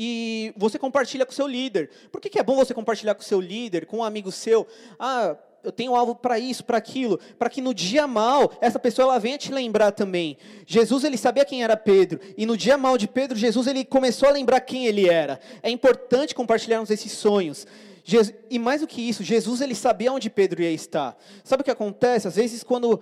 e 0.00 0.54
você 0.56 0.78
compartilha 0.78 1.26
com 1.26 1.32
o 1.32 1.34
seu 1.34 1.48
líder. 1.48 1.90
Por 2.12 2.20
que, 2.20 2.30
que 2.30 2.38
é 2.38 2.42
bom 2.44 2.54
você 2.54 2.72
compartilhar 2.72 3.16
com 3.16 3.20
o 3.20 3.24
seu 3.24 3.40
líder, 3.40 3.84
com 3.84 3.96
um 3.96 4.04
amigo 4.04 4.30
seu? 4.30 4.64
Ah, 4.96 5.36
eu 5.64 5.72
tenho 5.72 5.96
alvo 5.96 6.14
para 6.14 6.38
isso, 6.38 6.64
para 6.64 6.78
aquilo, 6.78 7.18
para 7.36 7.50
que 7.50 7.60
no 7.60 7.74
dia 7.74 8.06
mal 8.06 8.52
essa 8.60 8.78
pessoa 8.78 9.06
ela 9.06 9.18
venha 9.18 9.36
te 9.36 9.52
lembrar 9.52 9.90
também. 9.90 10.38
Jesus 10.64 11.02
ele 11.02 11.16
sabia 11.16 11.44
quem 11.44 11.64
era 11.64 11.76
Pedro 11.76 12.20
e 12.36 12.46
no 12.46 12.56
dia 12.56 12.78
mal 12.78 12.96
de 12.96 13.08
Pedro 13.08 13.36
Jesus 13.36 13.66
ele 13.66 13.84
começou 13.84 14.28
a 14.28 14.32
lembrar 14.32 14.60
quem 14.60 14.86
ele 14.86 15.08
era. 15.08 15.40
É 15.64 15.68
importante 15.68 16.32
compartilharmos 16.32 16.92
esses 16.92 17.10
sonhos. 17.10 17.66
Jesus, 18.04 18.32
e 18.48 18.56
mais 18.56 18.82
do 18.82 18.86
que 18.86 19.02
isso, 19.02 19.24
Jesus 19.24 19.60
ele 19.60 19.74
sabia 19.74 20.12
onde 20.12 20.30
Pedro 20.30 20.62
ia 20.62 20.70
estar. 20.70 21.18
Sabe 21.42 21.62
o 21.62 21.64
que 21.64 21.72
acontece? 21.72 22.28
Às 22.28 22.36
vezes 22.36 22.62
quando 22.62 23.00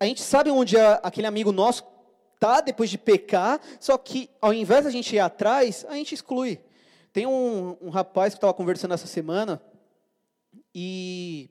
a 0.00 0.06
gente 0.06 0.22
sabe 0.22 0.50
onde 0.50 0.78
aquele 0.78 1.26
amigo 1.26 1.52
nosso 1.52 1.84
tá 2.38 2.60
depois 2.60 2.88
de 2.90 2.98
pecar, 2.98 3.60
só 3.80 3.98
que 3.98 4.30
ao 4.40 4.52
invés 4.52 4.84
da 4.84 4.90
gente 4.90 5.14
ir 5.14 5.18
atrás, 5.18 5.84
a 5.88 5.94
gente 5.94 6.14
exclui. 6.14 6.60
Tem 7.12 7.26
um, 7.26 7.76
um 7.80 7.90
rapaz 7.90 8.34
que 8.34 8.38
estava 8.38 8.54
conversando 8.54 8.94
essa 8.94 9.06
semana 9.06 9.60
e 10.74 11.50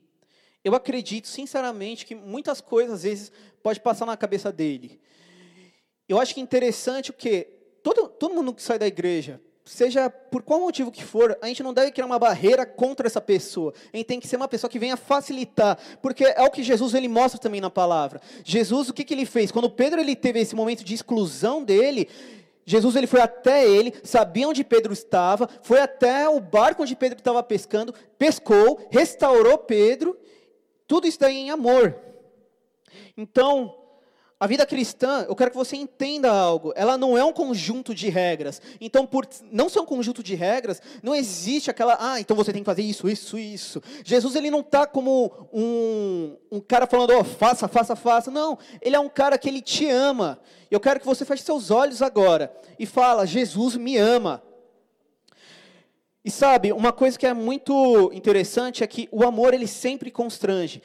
Eu 0.64 0.74
acredito, 0.74 1.28
sinceramente, 1.28 2.04
que 2.04 2.14
muitas 2.14 2.60
coisas, 2.60 2.96
às 2.96 3.02
vezes, 3.02 3.32
pode 3.62 3.80
passar 3.80 4.06
na 4.06 4.16
cabeça 4.16 4.52
dele. 4.52 5.00
Eu 6.08 6.18
acho 6.18 6.34
que 6.34 6.40
é 6.40 6.42
interessante 6.42 7.10
o 7.10 7.14
quê? 7.14 7.48
Todo, 7.82 8.08
todo 8.08 8.34
mundo 8.34 8.52
que 8.54 8.62
sai 8.62 8.78
da 8.78 8.86
igreja, 8.86 9.40
seja 9.68 10.08
por 10.08 10.42
qual 10.42 10.60
motivo 10.60 10.90
que 10.90 11.04
for, 11.04 11.36
a 11.42 11.46
gente 11.46 11.62
não 11.62 11.74
deve 11.74 11.92
criar 11.92 12.06
uma 12.06 12.18
barreira 12.18 12.64
contra 12.64 13.06
essa 13.06 13.20
pessoa. 13.20 13.74
A 13.92 13.96
gente 13.96 14.06
tem 14.06 14.18
que 14.18 14.26
ser 14.26 14.36
uma 14.36 14.48
pessoa 14.48 14.70
que 14.70 14.78
venha 14.78 14.96
facilitar, 14.96 15.78
porque 16.00 16.24
é 16.24 16.42
o 16.42 16.50
que 16.50 16.62
Jesus 16.62 16.94
ele 16.94 17.06
mostra 17.06 17.38
também 17.38 17.60
na 17.60 17.68
palavra. 17.68 18.20
Jesus, 18.42 18.88
o 18.88 18.94
que, 18.94 19.04
que 19.04 19.12
ele 19.12 19.26
fez? 19.26 19.52
Quando 19.52 19.68
Pedro 19.68 20.00
ele 20.00 20.16
teve 20.16 20.40
esse 20.40 20.56
momento 20.56 20.82
de 20.82 20.94
exclusão 20.94 21.62
dele, 21.62 22.08
Jesus 22.64 22.96
ele 22.96 23.06
foi 23.06 23.20
até 23.20 23.68
ele, 23.68 23.92
sabia 24.02 24.48
onde 24.48 24.64
Pedro 24.64 24.92
estava, 24.92 25.48
foi 25.62 25.80
até 25.80 26.28
o 26.28 26.40
barco 26.40 26.82
onde 26.82 26.96
Pedro 26.96 27.18
estava 27.18 27.42
pescando, 27.42 27.94
pescou, 28.18 28.88
restaurou 28.90 29.58
Pedro, 29.58 30.18
tudo 30.86 31.06
isso 31.06 31.20
daí 31.20 31.36
em 31.36 31.50
amor. 31.50 31.94
Então, 33.16 33.74
a 34.40 34.46
vida 34.46 34.64
cristã, 34.64 35.26
eu 35.28 35.34
quero 35.34 35.50
que 35.50 35.56
você 35.56 35.76
entenda 35.76 36.30
algo, 36.30 36.72
ela 36.76 36.96
não 36.96 37.18
é 37.18 37.24
um 37.24 37.32
conjunto 37.32 37.92
de 37.92 38.08
regras. 38.08 38.62
Então, 38.80 39.04
por 39.04 39.26
não 39.50 39.68
ser 39.68 39.80
um 39.80 39.84
conjunto 39.84 40.22
de 40.22 40.36
regras, 40.36 40.80
não 41.02 41.12
existe 41.12 41.70
aquela, 41.70 41.96
ah, 41.98 42.20
então 42.20 42.36
você 42.36 42.52
tem 42.52 42.62
que 42.62 42.66
fazer 42.66 42.82
isso, 42.82 43.08
isso, 43.08 43.36
isso. 43.36 43.82
Jesus, 44.04 44.36
ele 44.36 44.48
não 44.48 44.60
está 44.60 44.86
como 44.86 45.48
um, 45.52 46.36
um 46.52 46.60
cara 46.60 46.86
falando, 46.86 47.18
oh, 47.18 47.24
faça, 47.24 47.66
faça, 47.66 47.96
faça. 47.96 48.30
Não, 48.30 48.56
ele 48.80 48.94
é 48.94 49.00
um 49.00 49.08
cara 49.08 49.36
que 49.36 49.48
ele 49.48 49.60
te 49.60 49.88
ama. 49.90 50.38
Eu 50.70 50.78
quero 50.78 51.00
que 51.00 51.06
você 51.06 51.24
feche 51.24 51.42
seus 51.42 51.72
olhos 51.72 52.00
agora 52.00 52.54
e 52.78 52.86
fala, 52.86 53.26
Jesus 53.26 53.74
me 53.74 53.96
ama. 53.96 54.40
E 56.24 56.30
sabe, 56.30 56.72
uma 56.72 56.92
coisa 56.92 57.18
que 57.18 57.26
é 57.26 57.34
muito 57.34 58.12
interessante 58.12 58.84
é 58.84 58.86
que 58.86 59.08
o 59.10 59.24
amor, 59.24 59.52
ele 59.52 59.66
sempre 59.66 60.12
constrange 60.12 60.80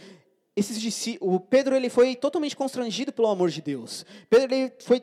esses 0.55 1.17
o 1.19 1.39
Pedro 1.39 1.75
ele 1.75 1.89
foi 1.89 2.15
totalmente 2.15 2.55
constrangido 2.55 3.11
pelo 3.11 3.27
amor 3.27 3.49
de 3.49 3.61
Deus. 3.61 4.05
Pedro 4.29 4.53
ele 4.53 4.73
foi 4.79 4.99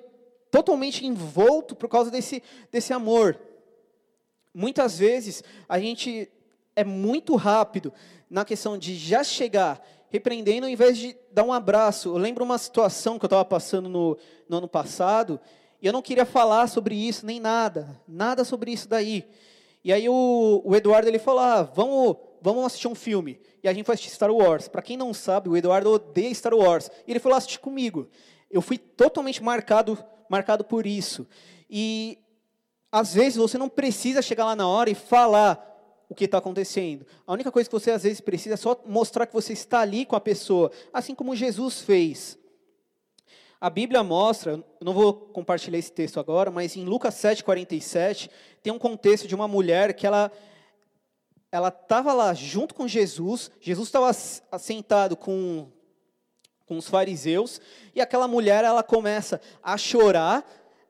totalmente 0.51 1.05
envolto 1.05 1.75
por 1.75 1.89
causa 1.89 2.11
desse, 2.11 2.43
desse 2.71 2.93
amor. 2.93 3.39
Muitas 4.55 4.99
vezes 4.99 5.43
a 5.69 5.79
gente 5.79 6.31
é 6.75 6.85
muito 6.85 7.35
rápido 7.37 7.93
na 8.29 8.45
questão 8.45 8.79
de 8.79 8.95
já 8.95 9.25
chegar 9.25 9.85
repreendendo 10.09 10.67
ao 10.67 10.73
invés 10.73 10.99
de 10.99 11.17
dar 11.33 11.45
um 11.45 11.53
abraço. 11.53 12.11
Eu 12.11 12.17
lembro 12.17 12.45
uma 12.45 12.59
situação 12.59 13.19
que 13.19 13.25
eu 13.25 13.29
estava 13.29 13.45
passando 13.45 13.89
no, 13.89 14.19
no 14.49 14.57
ano 14.59 14.69
passado 14.69 15.41
e 15.81 15.87
eu 15.87 15.93
não 15.93 16.03
queria 16.03 16.27
falar 16.27 16.67
sobre 16.69 16.95
isso 16.95 17.25
nem 17.25 17.41
nada, 17.41 18.01
nada 18.07 18.45
sobre 18.45 18.73
isso 18.73 18.89
daí. 18.89 19.25
E 19.83 19.93
aí 19.93 20.09
o, 20.09 20.63
o 20.65 20.77
Eduardo 20.77 21.09
ele 21.09 21.19
falou: 21.19 21.41
ah, 21.41 21.63
vamos 21.63 22.17
vamos 22.41 22.65
assistir 22.65 22.89
um 22.89 22.95
filme. 22.95 23.41
E 23.63 23.69
a 23.69 23.73
gente 23.73 23.85
foi 23.85 23.95
assistir 23.95 24.15
Star 24.15 24.31
Wars. 24.31 24.69
Para 24.69 24.83
quem 24.83 24.97
não 24.97 25.13
sabe, 25.13 25.49
o 25.49 25.57
Eduardo 25.57 25.91
odeia 25.91 26.35
Star 26.35 26.55
Wars. 26.55 26.91
E 27.07 27.13
ele 27.13 27.21
foi 27.21 27.31
lá 27.31 27.39
assistir 27.39 27.61
comigo. 27.61 28.09
Eu 28.51 28.61
fui 28.61 28.79
totalmente 28.79 29.43
marcado, 29.43 29.99
marcado 30.29 30.65
por 30.65 30.87
isso. 30.87 31.27
E 31.69 32.19
às 32.91 33.15
vezes 33.15 33.37
você 33.37 33.57
não 33.57 33.69
precisa 33.69 34.21
chegar 34.21 34.45
lá 34.45 34.57
na 34.57 34.67
hora 34.67 34.91
e 34.91 34.95
falar 34.95 35.67
o 36.09 36.15
que 36.15 36.25
está 36.25 36.39
acontecendo. 36.39 37.07
A 37.25 37.33
única 37.33 37.53
coisa 37.53 37.69
que 37.69 37.73
você 37.73 37.93
às 37.93 38.03
vezes 38.03 38.21
precisa 38.21 38.55
é 38.55 38.57
só 38.57 38.83
mostrar 38.85 39.27
que 39.27 39.33
você 39.33 39.53
está 39.53 39.81
ali 39.81 40.05
com 40.05 40.17
a 40.17 40.21
pessoa, 40.21 40.73
assim 40.93 41.15
como 41.15 41.37
Jesus 41.37 41.81
fez. 41.81 42.37
A 43.61 43.71
Bíblia 43.71 44.03
mostra, 44.03 44.65
não 44.81 44.93
vou 44.93 45.13
compartilhar 45.13 45.79
esse 45.79 45.93
texto 45.93 46.19
agora, 46.19 46.51
mas 46.51 46.77
em 46.77 46.85
Lucas 46.85 47.15
7,47, 47.15 48.29
tem 48.63 48.73
um 48.73 48.79
contexto 48.79 49.29
de 49.29 49.35
uma 49.35 49.47
mulher 49.47 49.93
que 49.93 50.07
ela 50.07 50.33
ela 51.53 51.69
estava 51.69 52.13
lá 52.13 52.33
junto 52.33 52.75
com 52.75 52.87
Jesus, 52.87 53.51
Jesus 53.61 53.89
estava 53.89 54.13
sentado 54.13 55.17
com, 55.17 55.69
com 56.67 56.79
os 56.79 56.89
fariseus, 56.89 57.61
e 57.95 58.01
aquela 58.01 58.29
mulher 58.29 58.65
ela 58.65 58.83
começa 58.83 59.41
a 59.63 59.77
chorar, 59.77 60.45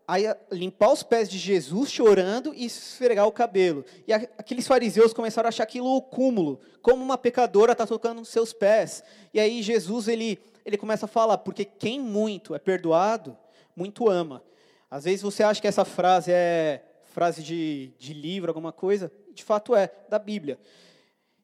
a 0.07 0.16
limpar 0.51 0.92
os 0.92 1.03
pés 1.03 1.31
de 1.31 1.38
Jesus 1.38 1.90
chorando 1.90 2.53
e 2.53 2.66
esfregar 2.66 3.27
o 3.27 3.33
cabelo. 3.33 3.85
E 4.07 4.12
aqueles 4.12 4.66
fariseus 4.66 5.14
começaram 5.14 5.46
a 5.46 5.51
achar 5.51 5.62
aquilo 5.62 5.96
o 5.96 6.03
cúmulo, 6.03 6.61
como 6.83 7.03
uma 7.03 7.16
pecadora 7.16 7.73
está 7.73 7.87
tocando 7.87 8.25
seus 8.25 8.53
pés. 8.53 9.03
E 9.33 9.40
aí 9.40 9.62
Jesus 9.62 10.09
ele, 10.09 10.38
ele 10.66 10.77
começa 10.77 11.07
a 11.07 11.09
falar, 11.09 11.38
porque 11.38 11.64
quem 11.64 12.01
muito 12.01 12.55
é 12.55 12.59
perdoado, 12.59 13.38
muito 13.75 14.11
ama. 14.11 14.42
Às 14.90 15.05
vezes 15.05 15.23
você 15.23 15.42
acha 15.42 15.61
que 15.61 15.68
essa 15.68 15.85
frase 15.85 16.33
é 16.33 16.83
frase 17.11 17.42
de, 17.42 17.92
de 17.99 18.14
livro, 18.14 18.51
alguma 18.51 18.73
coisa, 18.73 19.12
de 19.33 19.45
fato 19.45 19.75
é, 19.75 19.90
da 20.09 20.19
Bíblia. 20.19 20.59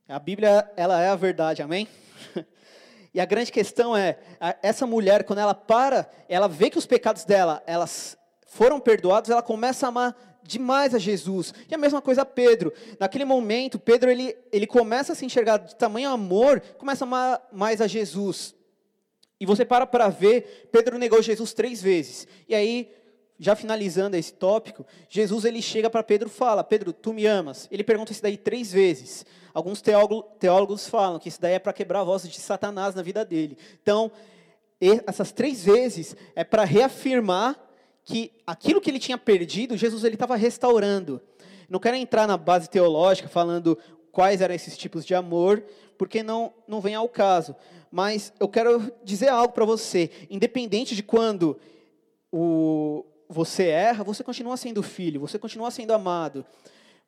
A 0.09 0.19
Bíblia, 0.19 0.71
ela 0.77 1.01
é 1.01 1.09
a 1.09 1.17
verdade, 1.17 1.63
amém? 1.63 1.89
E 3.15 3.21
a 3.21 3.25
grande 3.25 3.51
questão 3.51 3.97
é, 3.97 4.19
essa 4.63 4.87
mulher, 4.87 5.25
quando 5.25 5.39
ela 5.39 5.55
para, 5.55 6.07
ela 6.29 6.47
vê 6.47 6.69
que 6.69 6.77
os 6.77 6.85
pecados 6.85 7.25
dela, 7.25 7.63
elas 7.67 8.15
foram 8.47 8.79
perdoados, 8.79 9.31
ela 9.31 9.41
começa 9.41 9.87
a 9.87 9.89
amar 9.89 10.39
demais 10.43 10.95
a 10.95 10.99
Jesus. 10.99 11.55
E 11.67 11.75
a 11.75 11.79
mesma 11.79 12.03
coisa 12.03 12.23
a 12.23 12.27
Pedro. 12.27 12.75
Naquele 13.01 13.25
momento, 13.25 13.79
Pedro, 13.79 14.11
ele, 14.11 14.37
ele 14.53 14.67
começa 14.67 15.15
a 15.15 15.17
se 15.17 15.25
enxergar 15.25 15.57
de 15.57 15.75
tamanho 15.77 16.11
amor, 16.11 16.61
começa 16.77 17.05
a 17.05 17.09
amar 17.09 17.49
mais 17.51 17.81
a 17.81 17.87
Jesus. 17.87 18.55
E 19.41 19.47
você 19.47 19.65
para 19.65 19.87
para 19.87 20.09
ver, 20.09 20.69
Pedro 20.71 20.99
negou 20.99 21.23
Jesus 21.23 21.53
três 21.53 21.81
vezes. 21.81 22.27
E 22.47 22.55
aí, 22.55 22.91
já 23.39 23.55
finalizando 23.55 24.17
esse 24.17 24.33
tópico, 24.33 24.87
Jesus 25.09 25.45
ele 25.45 25.61
chega 25.61 25.91
para 25.91 26.03
Pedro 26.03 26.29
e 26.29 26.31
fala: 26.31 26.65
Pedro, 26.65 26.93
tu 26.93 27.13
me 27.13 27.27
amas? 27.27 27.69
Ele 27.71 27.85
pergunta 27.85 28.13
isso 28.13 28.23
daí 28.23 28.37
três 28.37 28.73
vezes. 28.73 29.25
Alguns 29.53 29.83
teólogos 29.83 30.89
falam 30.89 31.19
que 31.19 31.29
isso 31.29 31.41
daí 31.41 31.55
é 31.55 31.59
para 31.59 31.73
quebrar 31.73 32.01
a 32.01 32.05
voz 32.05 32.29
de 32.29 32.39
Satanás 32.39 32.95
na 32.95 33.03
vida 33.03 33.25
dele. 33.25 33.57
Então, 33.83 34.11
essas 35.07 35.33
três 35.33 35.65
vezes 35.65 36.15
é 36.35 36.45
para 36.45 36.65
reafirmar 36.65 37.59
que 38.05 38.31
aquilo 38.47 38.81
que 38.81 38.91
ele 38.91 38.99
tinha 38.99 39.19
perdido, 39.19 39.77
Jesus 39.77 40.05
ele 40.05 40.15
estava 40.15 40.37
restaurando. 40.37 41.21
Não 41.69 41.81
quero 41.81 41.97
entrar 41.97 42.27
na 42.27 42.37
base 42.37 42.71
teológica 42.71 43.29
falando 43.29 43.77
quais 44.13 44.41
eram 44.41 44.55
esses 44.55 44.77
tipos 44.77 45.05
de 45.05 45.15
amor, 45.15 45.65
porque 45.99 46.23
não, 46.23 46.53
não 46.69 46.81
vem 46.81 46.95
ao 46.95 47.09
caso. 47.09 47.57
Mas 47.91 48.33
eu 48.39 48.49
quero 48.49 48.93
dizer 49.03 49.29
algo 49.29 49.53
para 49.53 49.65
você. 49.65 50.11
Independente 50.31 50.95
de 50.95 51.03
quando 51.03 51.59
o, 52.31 53.05
você 53.29 53.65
erra, 53.69 54.05
você 54.05 54.23
continua 54.23 54.57
sendo 54.57 54.83
filho, 54.83 55.21
você 55.21 55.39
continua 55.39 55.71
sendo 55.71 55.93
amado. 55.93 56.45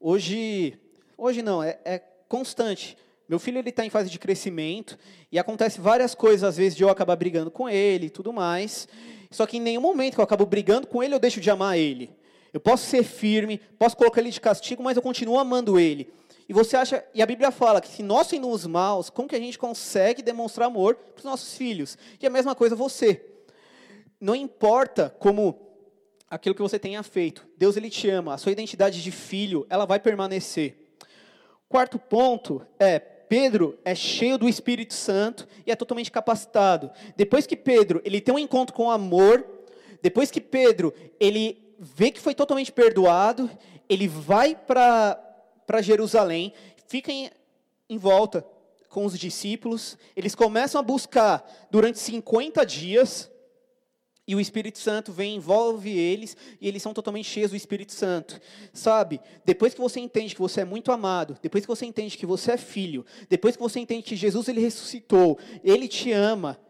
Hoje, 0.01 0.79
hoje 1.17 1.43
não, 1.43 1.63
é, 1.63 1.79
é 1.85 1.99
constante. 2.29 2.97
Meu 3.29 3.39
filho 3.39 3.59
ele 3.59 3.69
está 3.69 3.85
em 3.85 3.91
fase 3.91 4.09
de 4.09 4.19
crescimento 4.19 4.99
e 5.31 5.39
acontece 5.39 5.81
várias 5.81 6.15
coisas 6.15 6.43
às 6.45 6.57
vezes 6.57 6.77
de 6.77 6.83
eu 6.83 6.89
acabar 6.89 7.17
brigando 7.17 7.51
com 7.51 7.69
ele 7.69 8.07
e 8.07 8.11
tudo 8.11 8.33
mais. 8.33 8.89
Só 9.31 9.47
que 9.47 9.59
em 9.59 9.61
nenhum 9.61 9.83
momento 9.83 10.15
que 10.15 10.21
eu 10.21 10.25
acabo 10.25 10.47
brigando 10.47 10.87
com 10.87 11.03
ele 11.03 11.15
eu 11.15 11.19
deixo 11.19 11.41
de 11.41 11.51
amar 11.51 11.77
ele. 11.77 12.11
Eu 12.53 12.61
posso 12.61 12.87
ser 12.87 13.03
firme, 13.03 13.61
posso 13.79 13.97
colocar 13.97 14.21
ele 14.21 14.31
de 14.31 14.41
castigo, 14.41 14.83
mas 14.83 14.97
eu 14.97 15.03
continuo 15.03 15.39
amando 15.39 15.79
ele. 15.79 16.11
E 16.49 16.53
você 16.55 16.79
acha, 16.79 17.05
e 17.13 17.21
a 17.21 17.27
Bíblia 17.27 17.51
fala 17.51 17.81
que 17.81 17.89
se 17.89 18.03
nós 18.03 18.29
sendo 18.29 18.49
os 18.49 18.67
maus, 18.67 19.11
como 19.11 19.29
que 19.29 19.37
a 19.37 19.41
gente 19.41 19.59
consegue 19.59 20.23
demonstrar 20.23 20.69
amor 20.69 20.95
para 20.95 21.19
os 21.19 21.25
nossos 21.25 21.55
filhos? 21.55 21.99
E 22.19 22.27
a 22.27 22.31
mesma 22.31 22.55
coisa 22.55 22.75
você. 22.75 23.23
Não 24.19 24.35
importa 24.35 25.15
como 25.19 25.68
aquilo 26.31 26.55
que 26.55 26.63
você 26.63 26.79
tenha 26.79 27.03
feito. 27.03 27.47
Deus 27.57 27.77
ele 27.77 27.91
te 27.91 28.09
ama, 28.09 28.35
a 28.35 28.39
sua 28.39 28.53
identidade 28.53 29.03
de 29.03 29.11
filho, 29.11 29.67
ela 29.69 29.87
vai 29.87 29.99
permanecer. 29.99 30.77
Quarto 31.69 31.99
ponto 31.99 32.67
é 32.79 32.99
Pedro 32.99 33.79
é 33.85 33.95
cheio 33.95 34.39
do 34.39 34.49
Espírito 34.49 34.95
Santo 34.95 35.47
e 35.67 35.71
é 35.71 35.77
totalmente 35.77 36.11
capacitado. 36.11 36.91
Depois 37.17 37.47
que 37.47 37.57
Pedro 37.57 38.01
ele 38.05 38.21
tem 38.21 38.35
um 38.35 38.39
encontro 38.39 38.75
com 38.75 38.91
amor, 38.91 39.47
depois 40.01 40.31
que 40.31 40.41
Pedro 40.41 40.95
ele 41.21 41.75
vê 41.79 42.11
que 42.11 42.21
foi 42.21 42.35
totalmente 42.35 42.73
perdoado, 42.73 43.51
ele 43.89 44.09
vai 44.09 44.55
para 44.55 45.25
para 45.67 45.83
Jerusalém, 45.83 46.55
fica 46.87 47.13
em, 47.13 47.31
em 47.91 47.99
volta 47.99 48.43
com 48.89 49.05
os 49.05 49.19
discípulos, 49.19 49.99
eles 50.17 50.35
começam 50.35 50.81
a 50.81 50.83
buscar 50.83 51.47
durante 51.71 51.99
50 51.99 52.65
dias 52.65 53.31
e 54.29 54.35
o 54.35 54.41
Espírito 54.41 54.79
Santo 54.79 55.11
vem, 55.11 55.37
envolve 55.37 55.91
eles, 55.91 56.37
e 56.61 56.69
eles 56.69 56.83
são 56.83 56.93
totalmente 56.93 57.25
cheios 57.25 57.51
do 57.51 57.57
Espírito 57.57 57.95
Santo. 57.95 58.39
Sabe? 58.75 59.23
Depois 59.43 59.73
que 59.73 59.81
você 59.81 59.99
entende 60.01 60.35
que 60.35 60.41
você 60.41 60.61
é 60.61 60.65
muito 60.67 60.93
amado, 60.93 61.39
depois 61.41 61.65
que 61.65 61.69
você 61.69 61.87
entende 61.87 62.19
que 62.19 62.27
você 62.27 62.53
é 62.53 62.57
filho, 62.59 63.07
depois 63.31 63.57
que 63.57 63.63
você 63.63 63.81
entende 63.81 64.03
que 64.03 64.15
Jesus 64.15 64.47
ele 64.47 64.61
ressuscitou, 64.61 65.39
ele 65.65 65.89
te 65.89 66.13
ama, 66.13 66.61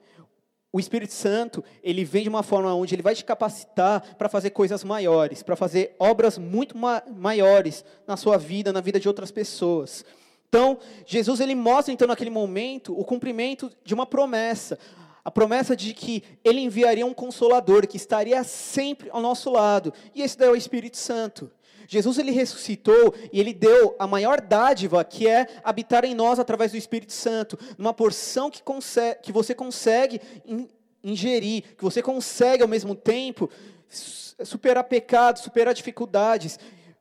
o 0.73 0.79
Espírito 0.79 1.15
Santo, 1.15 1.65
ele 1.83 2.05
vem 2.05 2.23
de 2.23 2.29
uma 2.29 2.45
forma 2.45 2.73
onde 2.75 2.95
ele 2.95 3.03
vai 3.03 3.15
te 3.15 3.25
capacitar 3.25 4.15
para 4.17 4.29
fazer 4.29 4.51
coisas 4.51 4.85
maiores, 4.85 5.43
para 5.43 5.57
fazer 5.57 5.97
obras 5.99 6.39
muito 6.39 6.77
ma 6.79 7.03
maiores 7.11 7.85
na 8.07 8.17
sua 8.17 8.37
vida, 8.37 8.73
na 8.73 8.81
vida 8.81 9.01
de 9.01 9.09
outras 9.09 9.33
pessoas. 9.33 10.05
Então, 10.49 10.79
Jesus 11.07 11.41
ele 11.41 11.55
mostra 11.55 11.93
então 11.93 12.07
naquele 12.07 12.31
momento 12.31 12.99
o 12.99 13.05
cumprimento 13.05 13.73
de 13.83 13.95
uma 13.95 14.07
promessa 14.07 14.79
a 15.29 15.31
promessa 15.31 15.77
de 15.77 15.93
que 15.93 16.23
ele 16.43 16.59
enviaria 16.59 17.05
um 17.05 17.13
consolador 17.13 17.87
que 17.87 17.99
estaria 17.99 18.43
sempre 18.45 19.11
ao 19.11 19.21
nosso 19.21 19.51
lado. 19.51 19.93
E 20.15 20.23
esse 20.23 20.39
daí 20.39 20.49
é 20.49 20.51
o 20.51 20.57
Espírito 20.57 20.97
Santo. 20.97 21.51
Jesus 21.87 22.17
ele 22.17 22.31
ressuscitou 22.31 23.15
e 23.31 23.39
ele 23.39 23.53
deu 23.53 23.95
a 23.99 24.07
maior 24.07 24.41
dádiva 24.41 25.05
que 25.05 25.29
é 25.29 25.47
habitar 25.63 26.07
em 26.07 26.15
nós 26.15 26.39
através 26.39 26.73
do 26.73 26.79
Espírito 26.79 27.13
Santo, 27.13 27.59
numa 27.77 27.93
porção 27.93 28.51
que, 28.51 28.63
consegue, 28.63 29.21
que 29.21 29.31
você 29.31 29.55
consegue 29.55 30.19
ingerir, 31.05 31.77
que 31.77 31.85
você 31.85 32.01
consegue 32.01 32.63
ao 32.63 32.69
mesmo 32.69 32.95
tempo 32.95 33.51
superar 33.91 34.85
pecados, 34.85 35.43
superar 35.43 35.75
dificuldades. 35.75 36.59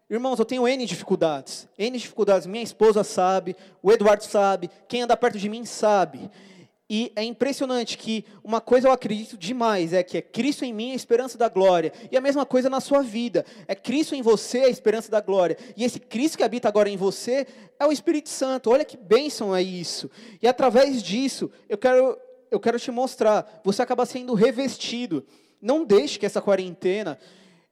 Irmãos, 0.09 0.37
eu 0.37 0.43
tenho 0.43 0.67
N 0.67 0.85
dificuldades, 0.85 1.65
N 1.79 1.97
dificuldades. 1.97 2.45
Minha 2.45 2.63
esposa 2.65 3.05
sabe, 3.05 3.55
o 3.81 3.89
Eduardo 3.89 4.25
sabe, 4.25 4.69
quem 4.85 5.03
anda 5.03 5.15
perto 5.15 5.39
de 5.39 5.47
mim 5.47 5.63
sabe. 5.63 6.29
E 6.89 7.11
é 7.17 7.23
impressionante 7.23 7.97
que 7.97 8.23
uma 8.41 8.61
coisa 8.61 8.87
eu 8.87 8.91
acredito 8.93 9.37
demais 9.37 9.91
é 9.91 10.01
que 10.01 10.17
é 10.17 10.21
Cristo 10.21 10.63
em 10.63 10.73
mim 10.73 10.91
a 10.93 10.95
esperança 10.95 11.37
da 11.37 11.49
glória. 11.49 11.91
E 12.09 12.15
a 12.15 12.21
mesma 12.21 12.45
coisa 12.45 12.69
na 12.69 12.79
sua 12.79 13.01
vida. 13.01 13.45
É 13.67 13.75
Cristo 13.75 14.15
em 14.15 14.21
você 14.21 14.59
a 14.59 14.69
esperança 14.69 15.11
da 15.11 15.19
glória. 15.19 15.57
E 15.75 15.83
esse 15.83 15.99
Cristo 15.99 16.37
que 16.37 16.43
habita 16.43 16.69
agora 16.69 16.89
em 16.89 16.95
você 16.95 17.45
é 17.77 17.85
o 17.85 17.91
Espírito 17.91 18.29
Santo. 18.29 18.69
Olha 18.69 18.85
que 18.85 18.95
bênção 18.95 19.53
é 19.53 19.61
isso. 19.61 20.09
E 20.41 20.47
através 20.47 21.03
disso, 21.03 21.51
eu 21.67 21.77
quero, 21.77 22.17
eu 22.49 22.59
quero 22.59 22.79
te 22.79 22.89
mostrar. 22.89 23.61
Você 23.65 23.81
acaba 23.81 24.05
sendo 24.05 24.33
revestido. 24.33 25.25
Não 25.61 25.83
deixe 25.83 26.17
que 26.17 26.25
essa 26.25 26.41
quarentena 26.41 27.19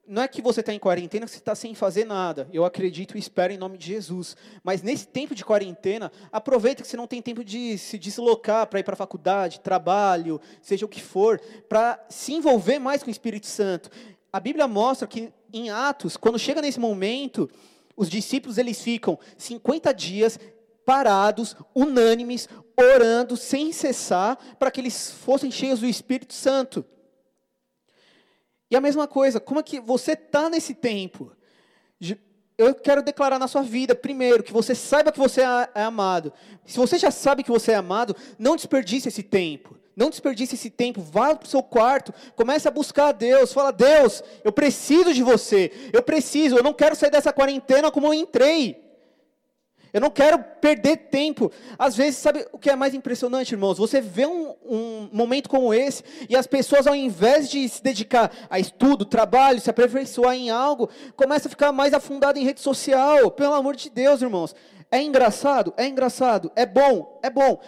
não 0.06 0.22
é 0.22 0.28
que 0.28 0.40
você 0.40 0.60
está 0.60 0.72
em 0.72 0.78
quarentena 0.78 1.26
que 1.26 1.32
você 1.32 1.38
está 1.38 1.54
sem 1.54 1.74
fazer 1.74 2.04
nada. 2.04 2.48
Eu 2.52 2.64
acredito 2.64 3.16
e 3.16 3.20
espero 3.20 3.52
em 3.52 3.58
nome 3.58 3.76
de 3.76 3.86
Jesus. 3.86 4.36
Mas 4.62 4.82
nesse 4.82 5.06
tempo 5.06 5.34
de 5.34 5.44
quarentena, 5.44 6.12
aproveita 6.30 6.82
que 6.82 6.88
você 6.88 6.96
não 6.96 7.06
tem 7.06 7.20
tempo 7.20 7.44
de 7.44 7.76
se 7.76 7.98
deslocar 7.98 8.66
para 8.66 8.80
ir 8.80 8.84
para 8.84 8.94
a 8.94 8.96
faculdade, 8.96 9.60
trabalho, 9.60 10.40
seja 10.62 10.86
o 10.86 10.88
que 10.88 11.02
for, 11.02 11.40
para 11.68 12.04
se 12.08 12.32
envolver 12.32 12.78
mais 12.78 13.02
com 13.02 13.08
o 13.08 13.10
Espírito 13.10 13.46
Santo. 13.46 13.90
A 14.32 14.38
Bíblia 14.38 14.68
mostra 14.68 15.08
que 15.08 15.32
em 15.52 15.70
Atos, 15.70 16.16
quando 16.16 16.38
chega 16.38 16.62
nesse 16.62 16.78
momento, 16.78 17.50
os 17.96 18.08
discípulos 18.08 18.58
eles 18.58 18.80
ficam 18.80 19.18
50 19.36 19.92
dias 19.92 20.38
parados, 20.84 21.56
unânimes, 21.74 22.48
orando 22.78 23.36
sem 23.36 23.72
cessar, 23.72 24.38
para 24.58 24.70
que 24.70 24.80
eles 24.80 25.10
fossem 25.10 25.50
cheios 25.50 25.80
do 25.80 25.86
Espírito 25.86 26.32
Santo. 26.32 26.84
E 28.70 28.76
a 28.76 28.80
mesma 28.80 29.06
coisa, 29.06 29.38
como 29.38 29.60
é 29.60 29.62
que 29.62 29.80
você 29.80 30.12
está 30.12 30.50
nesse 30.50 30.74
tempo? 30.74 31.32
Eu 32.58 32.74
quero 32.74 33.02
declarar 33.02 33.38
na 33.38 33.46
sua 33.46 33.62
vida, 33.62 33.94
primeiro, 33.94 34.42
que 34.42 34.52
você 34.52 34.74
saiba 34.74 35.12
que 35.12 35.18
você 35.18 35.42
é, 35.42 35.68
é 35.74 35.82
amado. 35.82 36.32
Se 36.64 36.78
você 36.78 36.98
já 36.98 37.10
sabe 37.10 37.42
que 37.42 37.50
você 37.50 37.72
é 37.72 37.76
amado, 37.76 38.16
não 38.38 38.56
desperdice 38.56 39.08
esse 39.08 39.22
tempo. 39.22 39.76
Não 39.94 40.10
desperdice 40.10 40.54
esse 40.54 40.68
tempo, 40.68 41.00
vá 41.00 41.34
para 41.34 41.46
o 41.46 41.48
seu 41.48 41.62
quarto, 41.62 42.12
comece 42.34 42.68
a 42.68 42.70
buscar 42.70 43.08
a 43.08 43.12
Deus, 43.12 43.50
fala, 43.50 43.70
Deus, 43.72 44.22
eu 44.44 44.52
preciso 44.52 45.14
de 45.14 45.22
você, 45.22 45.72
eu 45.90 46.02
preciso, 46.02 46.54
eu 46.54 46.62
não 46.62 46.74
quero 46.74 46.94
sair 46.94 47.10
dessa 47.10 47.32
quarentena 47.32 47.90
como 47.90 48.08
eu 48.08 48.12
entrei. 48.12 48.85
Eu 49.96 50.00
não 50.02 50.10
quero 50.10 50.38
perder 50.60 51.08
tempo. 51.08 51.50
Às 51.78 51.96
vezes, 51.96 52.16
sabe 52.16 52.46
o 52.52 52.58
que 52.58 52.68
é 52.68 52.76
mais 52.76 52.92
impressionante, 52.92 53.52
irmãos? 53.52 53.78
Você 53.78 53.98
vê 53.98 54.26
um, 54.26 54.54
um, 54.62 55.08
momento 55.10 55.48
como 55.48 55.72
esse 55.72 56.04
e 56.28 56.36
as 56.36 56.46
pessoas, 56.46 56.86
ao 56.86 56.94
invés 56.94 57.48
de 57.48 57.66
se 57.66 57.82
dedicar 57.82 58.30
a 58.50 58.60
estudo, 58.60 59.06
trabalho, 59.06 59.58
se 59.58 59.70
aperfeiçoar 59.70 60.34
em 60.34 60.50
algo, 60.50 60.90
começam 61.16 61.48
a 61.48 61.48
ficar 61.48 61.72
mais 61.72 61.94
afundado 61.94 62.38
em 62.38 62.44
rede 62.44 62.60
social. 62.60 63.30
Pelo 63.30 63.54
amor 63.54 63.74
de 63.74 63.88
Deus, 63.88 64.20
irmãos. 64.20 64.54
É 64.90 65.00
engraçado? 65.00 65.72
É 65.78 65.86
engraçado. 65.86 66.52
É 66.54 66.66
bom? 66.66 67.18
É 67.22 67.30
bom. 67.30 67.58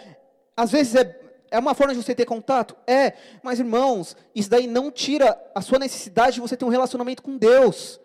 Às 0.55 0.69
vezes 0.69 0.93
é, 0.93 1.19
é 1.49 1.57
uma 1.57 1.73
forma 1.73 1.95
de 1.95 2.03
você 2.03 2.13
ter 2.13 2.25
contato? 2.25 2.77
É. 2.85 3.13
Mas, 3.41 3.57
irmãos, 3.57 4.15
isso 4.35 4.51
daí 4.51 4.67
não 4.67 4.91
tira 4.91 5.35
a 5.55 5.61
sua 5.61 5.79
necessidade 5.79 6.35
de 6.35 6.41
você 6.41 6.55
ter 6.55 6.63
um 6.63 6.69
relacionamento 6.69 7.23
com 7.23 7.35
Deus. 7.39 7.99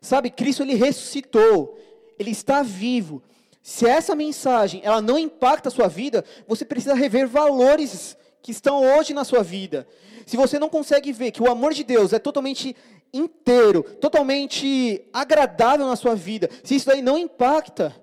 Sabe, 0.00 0.30
Cristo 0.30 0.62
ele 0.62 0.74
ressuscitou. 0.74 1.78
Ele 2.18 2.30
está 2.30 2.62
vivo. 2.62 3.22
Se 3.62 3.86
essa 3.86 4.14
mensagem 4.14 4.80
ela 4.84 5.00
não 5.00 5.18
impacta 5.18 5.68
a 5.68 5.72
sua 5.72 5.88
vida, 5.88 6.24
você 6.46 6.64
precisa 6.64 6.94
rever 6.94 7.28
valores 7.28 8.16
que 8.42 8.50
estão 8.50 8.82
hoje 8.82 9.12
na 9.12 9.24
sua 9.24 9.42
vida. 9.42 9.86
Se 10.26 10.36
você 10.36 10.58
não 10.58 10.68
consegue 10.68 11.12
ver 11.12 11.30
que 11.32 11.42
o 11.42 11.50
amor 11.50 11.72
de 11.72 11.84
Deus 11.84 12.12
é 12.12 12.18
totalmente 12.18 12.74
inteiro, 13.12 13.82
totalmente 13.82 15.02
agradável 15.12 15.86
na 15.86 15.96
sua 15.96 16.14
vida, 16.14 16.50
se 16.62 16.74
isso 16.74 16.86
daí 16.86 17.00
não 17.00 17.18
impacta, 17.18 17.94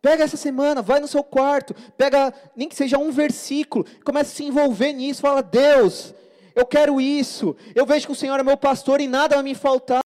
pega 0.00 0.24
essa 0.24 0.36
semana, 0.36 0.82
vai 0.82 1.00
no 1.00 1.08
seu 1.08 1.22
quarto, 1.22 1.74
pega 1.96 2.32
nem 2.54 2.68
que 2.68 2.74
seja 2.74 2.98
um 2.98 3.10
versículo, 3.10 3.86
começa 4.04 4.30
a 4.30 4.34
se 4.34 4.44
envolver 4.44 4.92
nisso, 4.92 5.22
fala: 5.22 5.42
"Deus, 5.42 6.14
eu 6.54 6.66
quero 6.66 7.00
isso. 7.00 7.56
Eu 7.74 7.86
vejo 7.86 8.06
que 8.06 8.12
o 8.12 8.16
Senhor 8.16 8.38
é 8.38 8.42
meu 8.42 8.56
pastor 8.56 9.00
e 9.00 9.08
nada 9.08 9.36
vai 9.36 9.44
me 9.44 9.54
faltar." 9.54 10.02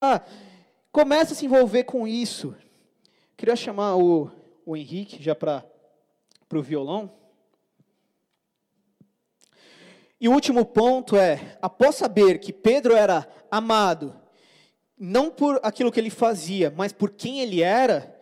Começa 0.93 1.33
a 1.33 1.37
se 1.37 1.45
envolver 1.45 1.85
com 1.85 2.07
isso. 2.07 2.55
Queria 3.37 3.57
chamar 3.57 3.97
o 3.97 4.31
o 4.67 4.77
Henrique 4.77 5.23
já 5.23 5.35
para 5.35 5.65
o 6.53 6.61
violão. 6.61 7.11
E 10.21 10.29
o 10.29 10.33
último 10.33 10.67
ponto 10.67 11.17
é: 11.17 11.57
após 11.63 11.95
saber 11.95 12.41
que 12.41 12.53
Pedro 12.53 12.95
era 12.95 13.27
amado, 13.49 14.15
não 14.99 15.31
por 15.31 15.61
aquilo 15.63 15.93
que 15.93 16.01
ele 16.01 16.11
fazia, 16.11 16.73
mas 16.77 16.93
por 16.93 17.11
quem 17.11 17.41
ele 17.41 17.63
era, 17.63 18.19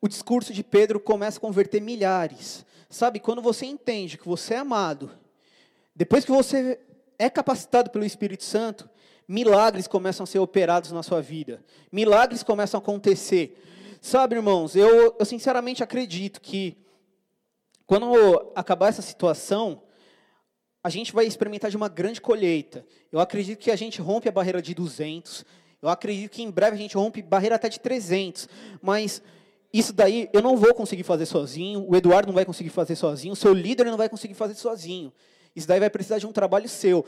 o 0.00 0.06
discurso 0.06 0.52
de 0.52 0.62
Pedro 0.62 1.00
começa 1.00 1.38
a 1.38 1.40
converter 1.40 1.80
milhares. 1.80 2.64
Sabe, 2.88 3.18
quando 3.18 3.42
você 3.42 3.66
entende 3.66 4.16
que 4.16 4.28
você 4.28 4.54
é 4.54 4.58
amado, 4.58 5.10
depois 5.96 6.24
que 6.24 6.30
você 6.30 6.78
é 7.18 7.28
capacitado 7.28 7.90
pelo 7.90 8.04
Espírito 8.04 8.44
Santo, 8.44 8.88
milagres 9.26 9.88
começam 9.88 10.22
a 10.22 10.26
ser 10.26 10.38
operados 10.38 10.92
na 10.92 11.02
sua 11.02 11.20
vida, 11.20 11.64
milagres 11.90 12.44
começam 12.44 12.78
a 12.78 12.82
acontecer. 12.82 13.60
Sabe, 14.04 14.36
irmãos, 14.36 14.76
eu, 14.76 15.16
eu 15.18 15.24
sinceramente 15.24 15.82
acredito 15.82 16.38
que 16.38 16.76
quando 17.86 18.52
acabar 18.54 18.88
essa 18.88 19.00
situação, 19.00 19.80
a 20.82 20.90
gente 20.90 21.10
vai 21.10 21.24
experimentar 21.24 21.70
de 21.70 21.76
uma 21.78 21.88
grande 21.88 22.20
colheita. 22.20 22.84
Eu 23.10 23.18
acredito 23.18 23.60
que 23.60 23.70
a 23.70 23.76
gente 23.76 24.02
rompe 24.02 24.28
a 24.28 24.30
barreira 24.30 24.60
de 24.60 24.74
200. 24.74 25.46
Eu 25.80 25.88
acredito 25.88 26.32
que 26.32 26.42
em 26.42 26.50
breve 26.50 26.76
a 26.76 26.78
gente 26.78 26.94
rompe 26.94 27.22
barreira 27.22 27.54
até 27.54 27.70
de 27.70 27.80
300. 27.80 28.46
Mas 28.82 29.22
isso 29.72 29.90
daí 29.90 30.28
eu 30.34 30.42
não 30.42 30.54
vou 30.54 30.74
conseguir 30.74 31.04
fazer 31.04 31.24
sozinho. 31.24 31.86
O 31.88 31.96
Eduardo 31.96 32.26
não 32.26 32.34
vai 32.34 32.44
conseguir 32.44 32.68
fazer 32.68 32.96
sozinho. 32.96 33.32
O 33.32 33.36
seu 33.36 33.54
líder 33.54 33.86
não 33.86 33.96
vai 33.96 34.10
conseguir 34.10 34.34
fazer 34.34 34.54
sozinho. 34.54 35.14
Isso 35.56 35.66
daí 35.66 35.80
vai 35.80 35.88
precisar 35.88 36.18
de 36.18 36.26
um 36.26 36.32
trabalho 36.32 36.68
seu. 36.68 37.06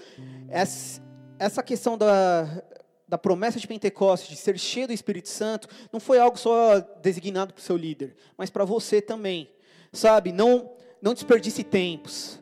Essa, 0.48 1.02
essa 1.38 1.62
questão 1.62 1.98
da, 1.98 2.64
da 3.08 3.16
promessa 3.16 3.60
de 3.60 3.68
Pentecostes, 3.68 4.30
de 4.30 4.36
ser 4.36 4.58
cheio 4.58 4.88
do 4.88 4.92
Espírito 4.92 5.28
Santo, 5.28 5.68
não 5.92 6.00
foi 6.00 6.18
algo 6.18 6.36
só 6.36 6.80
designado 7.00 7.54
para 7.54 7.60
o 7.60 7.64
seu 7.64 7.76
líder, 7.76 8.16
mas 8.36 8.50
para 8.50 8.64
você 8.64 9.00
também. 9.00 9.48
Sabe, 9.92 10.32
não, 10.32 10.72
não 11.00 11.14
desperdice 11.14 11.62
tempos. 11.62 12.40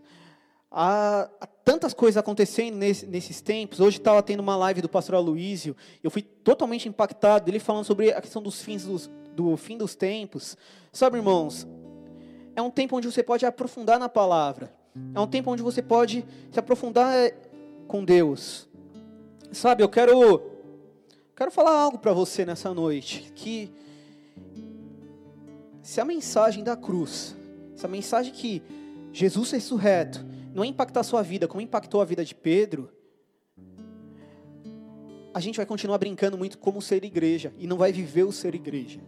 Há, 0.70 1.29
há 1.40 1.46
tantas 1.46 1.92
coisas 1.92 2.16
acontecendo 2.16 2.77
nesse, 2.77 3.07
nesses 3.07 3.40
tempos. 3.40 3.79
Hoje 3.79 3.98
estava 3.98 4.22
tendo 4.22 4.40
uma 4.40 4.57
live 4.57 4.81
do 4.81 4.88
pastor 4.88 5.16
Aloísio, 5.16 5.77
eu 6.03 6.11
fui 6.11 6.22
totalmente 6.22 6.88
impactado, 6.88 7.48
ele 7.50 7.59
falando 7.59 7.85
sobre 7.85 8.12
a 8.12 8.20
questão 8.20 8.42
dos 8.42 8.62
fins 8.62 8.85
dos, 8.85 9.11
do 9.35 9.57
fim 9.57 9.77
dos 9.77 9.94
tempos. 9.94 10.57
Sabe, 10.90 11.18
irmãos, 11.18 11.66
é 12.57 12.62
um 12.62 12.70
tempo 12.70 12.96
onde 12.96 13.11
você 13.11 13.22
pode 13.22 13.44
aprofundar 13.44 13.98
na 13.98 14.09
palavra. 14.09 14.72
É 15.14 15.20
um 15.20 15.27
tempo 15.27 15.50
onde 15.50 15.62
você 15.62 15.83
pode 15.83 16.24
se 16.50 16.59
aprofundar 16.59 17.12
eh, 17.14 17.37
com 17.87 18.05
Deus. 18.05 18.68
Sabe, 19.53 19.83
eu 19.83 19.88
quero 19.88 20.54
Quero 21.37 21.51
falar 21.51 21.73
algo 21.73 21.99
para 21.99 22.12
você 22.12 22.44
nessa 22.44 22.73
noite, 22.73 23.33
que 23.35 23.68
se 25.83 26.01
a 26.01 26.05
mensagem 26.05 26.62
da 26.62 26.77
cruz, 26.77 27.35
se 27.75 27.85
a 27.85 27.88
mensagem 27.88 28.33
que 28.33 28.62
Jesus 29.12 29.51
ressurreto 29.51 30.25
não 30.55 30.64
impactar 30.64 31.01
a 31.01 31.05
sua 31.05 31.23
vida 31.23 31.49
como 31.49 31.61
impactou 31.61 32.01
a 32.01 32.05
vida 32.05 32.25
de 32.25 32.37
Pedro, 32.37 32.88
a 35.35 35.40
gente 35.40 35.57
vai 35.57 35.66
continuar 35.66 35.99
brincando 35.99 36.38
muito 36.38 36.57
como 36.57 36.81
ser 36.81 37.03
igreja 37.05 37.53
e 37.59 37.66
não 37.66 37.77
vai 37.77 37.90
viver 37.90 38.23
o 38.23 38.31
ser 38.31 38.55
igreja. 38.55 39.01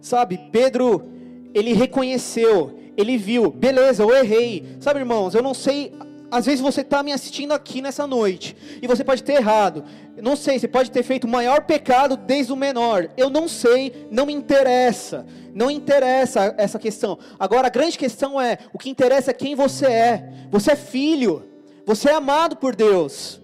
Sabe, 0.00 0.38
Pedro, 0.50 1.08
ele 1.54 1.72
reconheceu, 1.72 2.76
ele 2.96 3.16
viu, 3.16 3.48
beleza, 3.48 4.02
eu 4.02 4.12
errei. 4.12 4.76
Sabe, 4.80 4.98
irmãos, 4.98 5.36
eu 5.36 5.42
não 5.42 5.54
sei 5.54 5.92
às 6.30 6.46
vezes 6.46 6.60
você 6.60 6.82
está 6.82 7.02
me 7.02 7.12
assistindo 7.12 7.52
aqui 7.52 7.80
nessa 7.80 8.06
noite 8.06 8.56
e 8.82 8.86
você 8.86 9.02
pode 9.02 9.22
ter 9.22 9.34
errado. 9.34 9.84
não 10.22 10.36
sei, 10.36 10.58
você 10.58 10.68
pode 10.68 10.90
ter 10.90 11.02
feito 11.02 11.24
o 11.24 11.30
maior 11.30 11.62
pecado 11.62 12.16
desde 12.16 12.52
o 12.52 12.56
menor. 12.56 13.08
Eu 13.16 13.30
não 13.30 13.48
sei, 13.48 14.06
não 14.10 14.26
me 14.26 14.34
interessa. 14.34 15.26
Não 15.54 15.70
interessa 15.70 16.54
essa 16.58 16.78
questão. 16.78 17.18
Agora 17.38 17.66
a 17.66 17.70
grande 17.70 17.96
questão 17.96 18.40
é: 18.40 18.58
o 18.72 18.78
que 18.78 18.90
interessa 18.90 19.30
é 19.30 19.34
quem 19.34 19.54
você 19.54 19.86
é. 19.86 20.32
Você 20.50 20.72
é 20.72 20.76
filho. 20.76 21.48
Você 21.86 22.10
é 22.10 22.14
amado 22.14 22.56
por 22.56 22.76
Deus. 22.76 23.40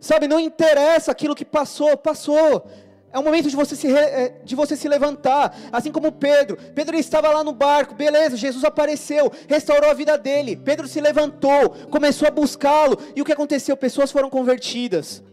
Sabe, 0.00 0.28
não 0.28 0.40
interessa 0.40 1.12
aquilo 1.12 1.34
que 1.34 1.44
passou, 1.44 1.96
passou. 1.96 2.66
É 3.16 3.18
o 3.18 3.22
momento 3.22 3.48
de 3.48 3.56
você, 3.56 3.74
se, 3.74 3.90
é, 3.90 4.42
de 4.44 4.54
você 4.54 4.76
se 4.76 4.86
levantar, 4.86 5.56
assim 5.72 5.90
como 5.90 6.12
Pedro. 6.12 6.58
Pedro 6.74 6.98
estava 6.98 7.30
lá 7.30 7.42
no 7.42 7.50
barco, 7.50 7.94
beleza, 7.94 8.36
Jesus 8.36 8.62
apareceu, 8.62 9.32
restaurou 9.48 9.88
a 9.88 9.94
vida 9.94 10.18
dele. 10.18 10.54
Pedro 10.54 10.86
se 10.86 11.00
levantou, 11.00 11.70
começou 11.90 12.28
a 12.28 12.30
buscá-lo, 12.30 12.98
e 13.16 13.22
o 13.22 13.24
que 13.24 13.32
aconteceu? 13.32 13.74
Pessoas 13.74 14.12
foram 14.12 14.28
convertidas. 14.28 15.24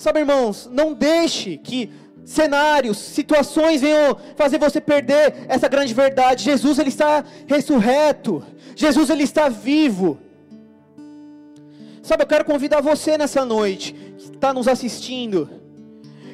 Sabe, 0.00 0.18
irmãos, 0.18 0.68
não 0.68 0.92
deixe 0.92 1.58
que 1.58 1.92
cenários, 2.24 2.98
situações 2.98 3.80
venham 3.80 4.16
fazer 4.34 4.58
você 4.58 4.80
perder 4.80 5.46
essa 5.46 5.68
grande 5.68 5.94
verdade. 5.94 6.42
Jesus 6.42 6.80
ele 6.80 6.88
está 6.88 7.24
ressurreto. 7.46 8.44
Jesus 8.74 9.10
ele 9.10 9.22
está 9.22 9.48
vivo. 9.48 10.18
Sabe, 12.02 12.24
eu 12.24 12.26
quero 12.26 12.44
convidar 12.44 12.80
você 12.80 13.16
nessa 13.16 13.44
noite 13.44 13.92
que 13.92 14.34
está 14.34 14.52
nos 14.52 14.66
assistindo. 14.66 15.67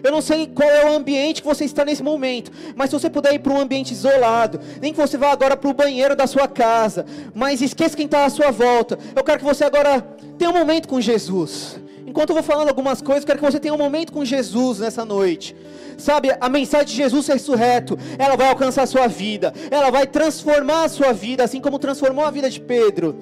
Eu 0.04 0.12
não 0.12 0.20
sei 0.20 0.46
qual 0.46 0.68
é 0.68 0.84
o 0.84 0.94
ambiente 0.94 1.40
que 1.40 1.48
você 1.48 1.64
está 1.64 1.82
nesse 1.82 2.02
momento, 2.02 2.52
mas 2.76 2.90
se 2.90 2.98
você 2.98 3.08
puder 3.08 3.32
ir 3.32 3.38
para 3.38 3.54
um 3.54 3.58
ambiente 3.58 3.92
isolado, 3.92 4.60
nem 4.78 4.92
que 4.92 5.00
você 5.00 5.16
vá 5.16 5.32
agora 5.32 5.56
para 5.56 5.70
o 5.70 5.72
banheiro 5.72 6.14
da 6.14 6.26
sua 6.26 6.46
casa, 6.46 7.06
mas 7.34 7.62
esqueça 7.62 7.96
quem 7.96 8.04
está 8.04 8.26
à 8.26 8.28
sua 8.28 8.50
volta. 8.50 8.98
Eu 9.16 9.24
quero 9.24 9.38
que 9.38 9.44
você 9.46 9.64
agora 9.64 10.06
tenha 10.38 10.50
um 10.50 10.54
momento 10.54 10.88
com 10.88 11.00
Jesus. 11.00 11.80
Enquanto 12.06 12.30
eu 12.30 12.34
vou 12.34 12.42
falando 12.42 12.68
algumas 12.68 13.00
coisas, 13.00 13.24
quero 13.24 13.38
que 13.38 13.44
você 13.44 13.58
tenha 13.58 13.72
um 13.72 13.78
momento 13.78 14.12
com 14.12 14.22
Jesus 14.26 14.78
nessa 14.78 15.06
noite. 15.06 15.56
Sabe, 15.96 16.36
a 16.38 16.48
mensagem 16.50 16.86
de 16.86 16.96
Jesus 16.96 17.26
ressurreto, 17.26 17.98
ela 18.18 18.36
vai 18.36 18.50
alcançar 18.50 18.82
a 18.82 18.86
sua 18.86 19.06
vida, 19.06 19.54
ela 19.70 19.90
vai 19.90 20.06
transformar 20.06 20.84
a 20.84 20.88
sua 20.90 21.14
vida, 21.14 21.42
assim 21.42 21.62
como 21.62 21.78
transformou 21.78 22.26
a 22.26 22.30
vida 22.30 22.50
de 22.50 22.60
Pedro. 22.60 23.16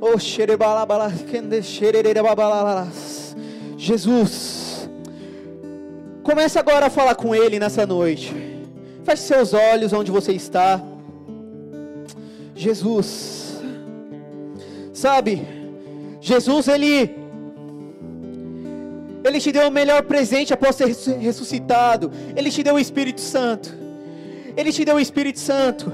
Oh, 0.00 0.18
Jesus, 3.78 4.73
comece 6.24 6.58
agora 6.58 6.86
a 6.86 6.90
falar 6.90 7.14
com 7.14 7.34
Ele 7.34 7.60
nessa 7.60 7.86
noite. 7.86 8.34
Feche 9.04 9.22
seus 9.22 9.52
olhos 9.52 9.92
onde 9.92 10.10
você 10.10 10.32
está. 10.32 10.82
Jesus, 12.56 13.60
sabe, 14.92 15.46
Jesus, 16.20 16.66
Ele 16.66 17.22
ele 19.24 19.40
te 19.40 19.50
deu 19.50 19.68
o 19.68 19.70
melhor 19.70 20.02
presente 20.02 20.52
após 20.52 20.76
ser 20.76 20.88
ressuscitado. 21.18 22.12
Ele 22.36 22.50
te 22.50 22.62
deu 22.62 22.74
o 22.74 22.78
Espírito 22.78 23.22
Santo. 23.22 23.74
Ele 24.54 24.70
te 24.70 24.84
deu 24.84 24.96
o 24.96 25.00
Espírito 25.00 25.40
Santo, 25.40 25.92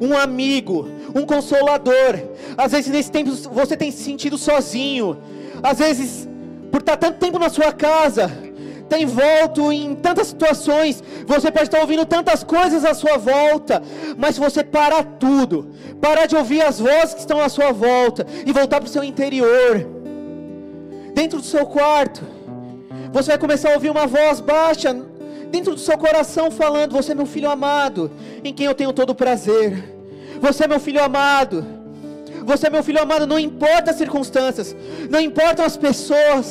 um 0.00 0.16
amigo, 0.16 0.88
um 1.14 1.26
consolador. 1.26 2.18
Às 2.56 2.72
vezes 2.72 2.90
nesse 2.90 3.12
tempo 3.12 3.30
você 3.52 3.76
tem 3.76 3.90
se 3.90 4.02
sentido 4.02 4.38
sozinho. 4.38 5.18
Às 5.62 5.78
vezes, 5.78 6.26
por 6.72 6.80
estar 6.80 6.96
tanto 6.96 7.18
tempo 7.18 7.38
na 7.38 7.50
sua 7.50 7.70
casa, 7.70 8.30
tem 8.90 9.06
volto 9.06 9.72
em 9.72 9.94
tantas 9.94 10.26
situações, 10.26 11.02
você 11.24 11.48
pode 11.50 11.68
estar 11.68 11.80
ouvindo 11.80 12.04
tantas 12.04 12.42
coisas 12.42 12.84
à 12.84 12.92
sua 12.92 13.16
volta, 13.16 13.80
mas 14.18 14.34
se 14.34 14.40
você 14.40 14.64
parar 14.64 15.04
tudo, 15.04 15.70
parar 16.00 16.26
de 16.26 16.34
ouvir 16.34 16.60
as 16.60 16.80
vozes 16.80 17.14
que 17.14 17.20
estão 17.20 17.40
à 17.40 17.48
sua 17.48 17.70
volta 17.70 18.26
e 18.44 18.52
voltar 18.52 18.80
para 18.80 18.88
o 18.88 18.90
seu 18.90 19.04
interior, 19.04 19.86
dentro 21.14 21.38
do 21.38 21.44
seu 21.44 21.64
quarto, 21.64 22.22
você 23.12 23.28
vai 23.28 23.38
começar 23.38 23.70
a 23.70 23.74
ouvir 23.74 23.90
uma 23.90 24.08
voz 24.08 24.40
baixa 24.40 24.92
dentro 25.50 25.74
do 25.74 25.80
seu 25.80 25.96
coração 25.96 26.50
falando: 26.50 26.92
Você 26.92 27.12
é 27.12 27.14
meu 27.14 27.26
filho 27.26 27.48
amado, 27.48 28.10
em 28.42 28.52
quem 28.52 28.66
eu 28.66 28.74
tenho 28.74 28.92
todo 28.92 29.10
o 29.10 29.14
prazer. 29.14 29.84
Você 30.40 30.64
é 30.64 30.68
meu 30.68 30.80
filho 30.80 31.02
amado. 31.02 31.79
Você 32.50 32.66
é 32.66 32.70
meu 32.76 32.82
filho 32.82 33.00
amado, 33.00 33.26
não 33.32 33.38
importa 33.38 33.92
as 33.92 33.98
circunstâncias, 34.02 34.68
não 35.08 35.20
importam 35.20 35.64
as 35.64 35.76
pessoas, 35.86 36.46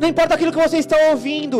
não 0.00 0.08
importa 0.08 0.34
aquilo 0.34 0.52
que 0.54 0.64
você 0.66 0.78
está 0.78 0.96
ouvindo. 1.10 1.58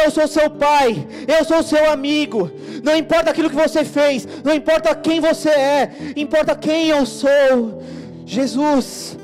Eu 0.00 0.10
sou 0.10 0.26
seu 0.26 0.48
pai, 0.48 1.06
eu 1.36 1.44
sou 1.44 1.62
seu 1.62 1.84
amigo. 1.90 2.50
Não 2.82 2.96
importa 2.96 3.30
aquilo 3.30 3.50
que 3.50 3.62
você 3.64 3.84
fez, 3.84 4.26
não 4.46 4.54
importa 4.60 4.94
quem 4.94 5.20
você 5.20 5.50
é, 5.50 5.90
importa 6.16 6.56
quem 6.66 6.88
eu 6.88 7.04
sou. 7.04 7.82
Jesus, 8.24 9.18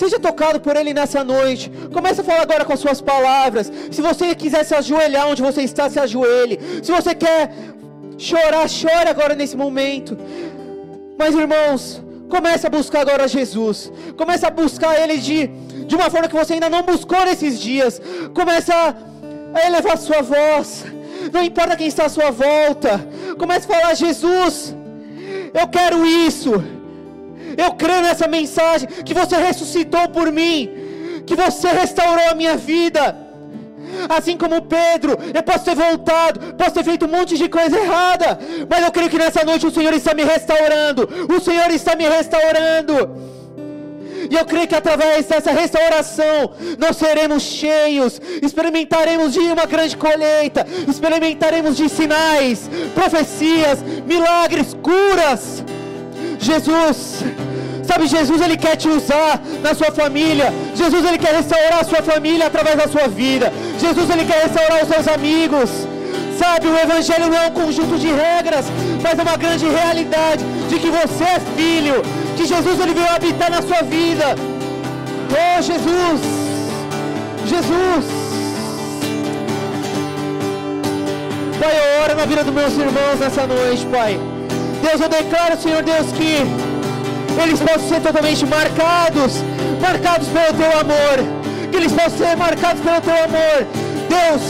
Seja 0.00 0.18
tocado 0.20 0.58
por 0.60 0.76
Ele 0.76 0.92
nessa 0.92 1.24
noite. 1.24 1.70
Comece 1.90 2.20
a 2.20 2.24
falar 2.24 2.42
agora 2.42 2.66
com 2.66 2.74
as 2.74 2.80
suas 2.80 3.00
palavras. 3.00 3.72
Se 3.90 4.02
você 4.02 4.34
quiser 4.34 4.62
se 4.62 4.74
ajoelhar 4.74 5.26
onde 5.26 5.40
você 5.40 5.62
está, 5.62 5.88
se 5.88 5.98
ajoelhe. 5.98 6.60
Se 6.82 6.92
você 6.92 7.14
quer 7.14 7.50
chorar, 8.18 8.68
chore 8.68 9.08
agora 9.08 9.34
nesse 9.34 9.56
momento. 9.56 10.18
Mas 11.18 11.34
irmãos, 11.34 12.02
comece 12.28 12.66
a 12.66 12.70
buscar 12.70 13.00
agora 13.00 13.28
Jesus. 13.28 13.92
Comece 14.16 14.44
a 14.46 14.50
buscar 14.50 15.00
Ele 15.00 15.18
de, 15.18 15.46
de 15.86 15.94
uma 15.94 16.10
forma 16.10 16.28
que 16.28 16.36
você 16.36 16.54
ainda 16.54 16.68
não 16.68 16.82
buscou 16.82 17.24
nesses 17.24 17.60
dias. 17.60 18.00
Comece 18.34 18.72
a, 18.72 18.94
a 19.54 19.66
elevar 19.66 19.96
sua 19.98 20.22
voz. 20.22 20.84
Não 21.32 21.42
importa 21.42 21.76
quem 21.76 21.86
está 21.86 22.06
à 22.06 22.08
sua 22.08 22.30
volta. 22.30 23.06
Comece 23.38 23.66
a 23.66 23.74
falar: 23.74 23.94
Jesus, 23.94 24.74
eu 25.52 25.68
quero 25.68 26.06
isso. 26.06 26.52
Eu 27.56 27.72
creio 27.72 28.02
nessa 28.02 28.28
mensagem 28.28 28.88
que 29.04 29.14
você 29.14 29.36
ressuscitou 29.36 30.08
por 30.10 30.30
mim, 30.30 31.22
que 31.26 31.34
você 31.34 31.68
restaurou 31.68 32.28
a 32.30 32.34
minha 32.34 32.56
vida. 32.56 33.25
Assim 34.08 34.36
como 34.36 34.62
Pedro, 34.62 35.18
eu 35.34 35.42
posso 35.42 35.64
ter 35.64 35.74
voltado, 35.74 36.54
posso 36.54 36.72
ter 36.72 36.84
feito 36.84 37.06
um 37.06 37.08
monte 37.08 37.36
de 37.36 37.48
coisa 37.48 37.78
errada, 37.78 38.38
mas 38.68 38.84
eu 38.84 38.92
creio 38.92 39.10
que 39.10 39.18
nessa 39.18 39.44
noite 39.44 39.66
o 39.66 39.70
Senhor 39.70 39.92
está 39.92 40.14
me 40.14 40.24
restaurando. 40.24 41.08
O 41.28 41.40
Senhor 41.40 41.70
está 41.70 41.94
me 41.94 42.08
restaurando. 42.08 43.36
E 44.30 44.34
eu 44.34 44.44
creio 44.44 44.66
que 44.66 44.74
através 44.74 45.26
dessa 45.26 45.52
restauração 45.52 46.52
nós 46.78 46.96
seremos 46.96 47.42
cheios, 47.42 48.20
experimentaremos 48.42 49.32
de 49.32 49.40
uma 49.40 49.66
grande 49.66 49.96
colheita, 49.96 50.66
experimentaremos 50.88 51.76
de 51.76 51.88
sinais, 51.88 52.68
profecias, 52.94 53.82
milagres, 54.04 54.74
curas. 54.82 55.64
Jesus, 56.38 57.22
sabe, 57.86 58.06
Jesus 58.06 58.40
ele 58.40 58.56
quer 58.56 58.76
te 58.76 58.88
usar 58.88 59.40
na 59.62 59.74
sua 59.74 59.90
família. 59.90 60.52
Jesus 60.74 61.04
ele 61.04 61.18
quer 61.18 61.34
restaurar 61.34 61.80
a 61.80 61.84
sua 61.84 62.02
família 62.02 62.46
através 62.46 62.76
da 62.76 62.88
sua 62.88 63.08
vida. 63.08 63.52
Jesus 63.78 64.10
ele 64.10 64.24
quer 64.24 64.42
restaurar 64.44 64.82
os 64.82 64.88
seus 64.88 65.08
amigos. 65.08 65.70
Sabe, 66.38 66.66
o 66.68 66.78
evangelho 66.78 67.28
não 67.28 67.38
é 67.38 67.46
um 67.46 67.50
conjunto 67.50 67.98
de 67.98 68.08
regras, 68.08 68.66
mas 69.02 69.18
é 69.18 69.22
uma 69.22 69.36
grande 69.36 69.66
realidade 69.66 70.44
de 70.68 70.78
que 70.78 70.90
você 70.90 71.24
é 71.24 71.40
filho, 71.56 72.02
que 72.36 72.44
Jesus 72.44 72.78
ele 72.78 72.92
veio 72.92 73.08
habitar 73.08 73.50
na 73.50 73.62
sua 73.62 73.82
vida. 73.82 74.34
Oh, 75.32 75.62
Jesus! 75.62 76.20
Jesus! 77.46 78.04
Pai, 81.58 81.74
eu 81.78 82.02
oro 82.02 82.14
na 82.16 82.26
vida 82.26 82.44
dos 82.44 82.54
meus 82.54 82.72
irmãos 82.74 83.18
nessa 83.18 83.46
noite, 83.46 83.86
Pai. 83.86 84.20
Deus, 84.82 85.00
eu 85.00 85.08
declaro, 85.08 85.56
Senhor 85.60 85.82
Deus, 85.82 86.12
que 86.12 86.65
eles 87.42 87.60
possam 87.60 87.88
ser 87.88 88.00
totalmente 88.00 88.46
marcados, 88.46 89.42
marcados 89.80 90.28
pelo 90.28 90.54
teu 90.54 90.80
amor, 90.80 91.70
que 91.70 91.76
eles 91.76 91.92
possam 91.92 92.18
ser 92.18 92.36
marcados 92.36 92.82
pelo 92.82 93.00
teu 93.00 93.24
amor. 93.24 93.66
Deus, 94.08 94.42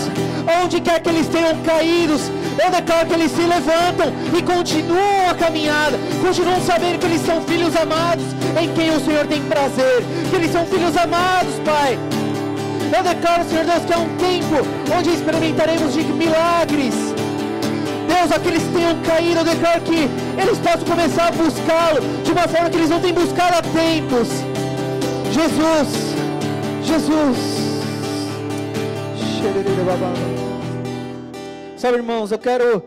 onde 0.62 0.80
quer 0.80 1.00
que 1.00 1.08
eles 1.08 1.26
tenham 1.28 1.56
caído, 1.62 2.14
eu 2.62 2.70
declaro 2.70 3.06
que 3.06 3.14
eles 3.14 3.32
se 3.32 3.42
levantam 3.42 4.12
e 4.36 4.42
continuam 4.42 5.30
a 5.30 5.34
caminhada, 5.34 5.98
continuam 6.22 6.60
sabendo 6.62 6.98
que 6.98 7.06
eles 7.06 7.20
são 7.20 7.40
filhos 7.42 7.76
amados, 7.76 8.24
em 8.60 8.72
quem 8.72 8.90
o 8.90 9.00
Senhor 9.00 9.26
tem 9.26 9.42
prazer, 9.42 10.04
que 10.30 10.36
eles 10.36 10.52
são 10.52 10.64
filhos 10.64 10.96
amados, 10.96 11.54
Pai. 11.64 11.98
Eu 12.96 13.02
declaro, 13.02 13.44
Senhor 13.48 13.64
Deus, 13.64 13.84
que 13.84 13.92
é 13.92 13.96
um 13.96 14.08
tempo 14.16 14.66
onde 14.96 15.10
experimentaremos 15.10 15.92
de 15.92 16.02
milagres, 16.04 16.94
Deus, 18.06 18.32
aqueles 18.32 18.62
que 18.62 18.72
tenham 18.72 19.02
caído, 19.02 19.40
eu 19.40 19.44
declaro 19.44 19.80
que 19.82 20.08
eles 20.40 20.58
possam 20.58 20.84
começar 20.84 21.28
a 21.28 21.32
buscá-lo 21.32 22.00
de 22.22 22.32
uma 22.32 22.48
forma 22.48 22.70
que 22.70 22.76
eles 22.76 22.90
não 22.90 23.00
têm 23.00 23.12
buscado 23.12 23.56
há 23.56 23.62
tempos. 23.62 24.28
Jesus, 25.32 25.88
Jesus. 26.82 27.36
Sabe, 31.76 31.96
irmãos, 31.98 32.32
eu 32.32 32.38
quero, 32.38 32.82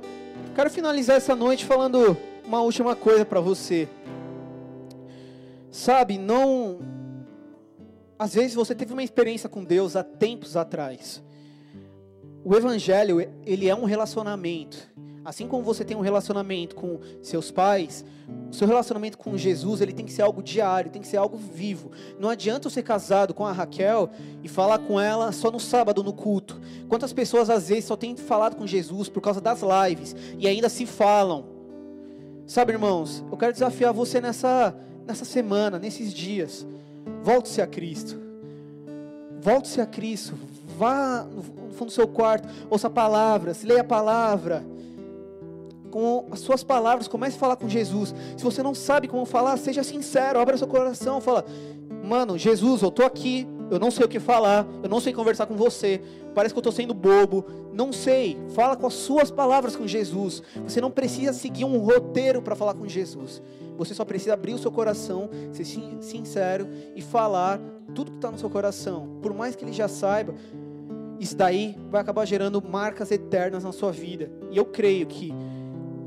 quero 0.56 0.70
finalizar 0.70 1.18
essa 1.18 1.36
noite 1.36 1.64
falando 1.64 2.18
uma 2.46 2.62
última 2.62 2.96
coisa 2.96 3.24
para 3.24 3.40
você. 3.40 3.88
Sabe, 5.72 6.18
não. 6.18 6.80
Às 8.18 8.34
vezes 8.34 8.56
você 8.56 8.74
teve 8.74 8.92
uma 8.92 9.04
experiência 9.04 9.48
com 9.48 9.64
Deus 9.64 9.96
há 9.96 10.04
tempos 10.04 10.58
atrás. 10.58 11.24
O 12.44 12.56
Evangelho, 12.56 13.22
ele 13.46 13.70
é 13.70 13.76
um 13.76 13.86
relacionamento. 13.86 14.90
Assim 15.30 15.48
como 15.48 15.62
você 15.62 15.86
tem 15.86 15.96
um 15.96 16.00
relacionamento 16.00 16.76
com 16.76 17.00
seus 17.22 17.52
pais, 17.52 18.04
o 18.50 18.56
seu 18.56 18.68
relacionamento 18.68 19.16
com 19.16 19.38
Jesus, 19.38 19.80
ele 19.80 19.94
tem 19.94 20.04
que 20.04 20.12
ser 20.12 20.24
algo 20.24 20.42
diário, 20.42 20.90
tem 20.90 21.04
que 21.04 21.08
ser 21.08 21.18
algo 21.18 21.38
vivo. 21.38 21.92
Não 22.20 22.30
adianta 22.30 22.68
ser 22.68 22.82
casado 22.82 23.32
com 23.32 23.46
a 23.46 23.52
Raquel 23.52 24.10
e 24.44 24.48
falar 24.48 24.80
com 24.80 25.00
ela 25.00 25.32
só 25.32 25.52
no 25.52 25.60
sábado 25.60 26.04
no 26.04 26.14
culto. 26.14 26.60
Quantas 26.88 27.14
pessoas 27.14 27.48
às 27.48 27.70
vezes 27.70 27.86
só 27.86 27.96
têm 27.96 28.18
falado 28.18 28.56
com 28.56 28.66
Jesus 28.66 29.08
por 29.08 29.22
causa 29.22 29.40
das 29.40 29.62
lives 29.62 30.16
e 30.40 30.48
ainda 30.48 30.68
se 30.68 30.88
falam. 30.88 31.46
Sabe, 32.48 32.74
irmãos, 32.74 33.24
eu 33.32 33.38
quero 33.38 33.54
desafiar 33.54 33.94
você 33.94 34.20
nessa 34.20 34.76
nessa 35.06 35.26
semana, 35.26 35.78
nesses 35.78 36.12
dias. 36.12 36.66
Volte-se 37.22 37.62
a 37.62 37.68
Cristo. 37.68 38.20
Volte-se 39.40 39.80
a 39.80 39.86
Cristo. 39.86 40.34
Vá 40.76 41.24
no 41.24 41.44
fundo 41.74 41.90
do 41.90 41.92
seu 41.92 42.08
quarto, 42.08 42.50
ouça 42.68 42.90
palavras, 42.90 43.62
leia 43.62 43.82
a 43.82 43.84
palavra 43.84 44.66
com 45.90 46.26
as 46.32 46.40
suas 46.40 46.64
palavras, 46.64 47.08
comece 47.08 47.36
a 47.36 47.40
falar 47.40 47.56
com 47.56 47.68
Jesus. 47.68 48.14
Se 48.38 48.44
você 48.44 48.64
não 48.64 48.74
sabe 48.74 49.08
como 49.08 49.26
falar, 49.26 49.58
seja 49.58 49.84
sincero, 49.84 50.40
abra 50.40 50.58
seu 50.58 50.68
coração, 50.68 51.20
fala: 51.20 51.46
"Mano, 52.04 52.38
Jesus, 52.38 52.82
eu 52.82 52.92
tô 52.92 53.04
aqui, 53.04 53.48
eu 53.70 53.80
não 53.80 53.92
sei 53.92 54.06
o 54.06 54.10
que 54.10 54.20
falar, 54.20 54.66
eu 54.82 54.90
não 54.90 55.00
sei 55.00 55.14
conversar 55.14 55.46
com 55.46 55.56
você, 55.56 56.02
parece 56.34 56.54
que 56.54 56.58
eu 56.58 56.62
estou 56.62 56.74
sendo 56.74 56.94
bobo, 56.94 57.46
não 57.74 57.94
sei. 57.94 58.38
Fala 58.50 58.76
com 58.76 58.88
as 58.88 58.94
suas 58.94 59.30
palavras 59.30 59.76
com 59.76 59.88
Jesus. 59.88 60.42
Você 60.64 60.82
não 60.82 60.92
precisa 60.92 61.34
seguir 61.34 61.66
um 61.66 61.78
roteiro 61.78 62.42
para 62.42 62.56
falar 62.56 62.74
com 62.74 62.88
Jesus. 62.88 63.42
Você 63.78 63.94
só 63.94 64.04
precisa 64.04 64.34
abrir 64.34 64.54
o 64.54 64.58
seu 64.58 64.72
coração, 64.72 65.30
ser 65.54 65.64
sincero 66.02 66.68
e 66.96 67.02
falar 67.02 67.60
tudo 67.96 68.12
que 68.12 68.18
está 68.18 68.30
no 68.30 68.38
seu 68.38 68.50
coração. 68.50 69.20
Por 69.22 69.34
mais 69.34 69.56
que 69.56 69.64
ele 69.64 69.72
já 69.72 69.88
saiba, 69.88 70.34
isso 71.20 71.36
daí 71.36 71.78
vai 71.90 72.02
acabar 72.02 72.26
gerando 72.26 72.62
marcas 72.62 73.12
eternas 73.12 73.64
na 73.64 73.72
sua 73.72 73.92
vida. 73.92 74.32
E 74.52 74.58
eu 74.58 74.66
creio 74.66 75.06
que, 75.06 75.34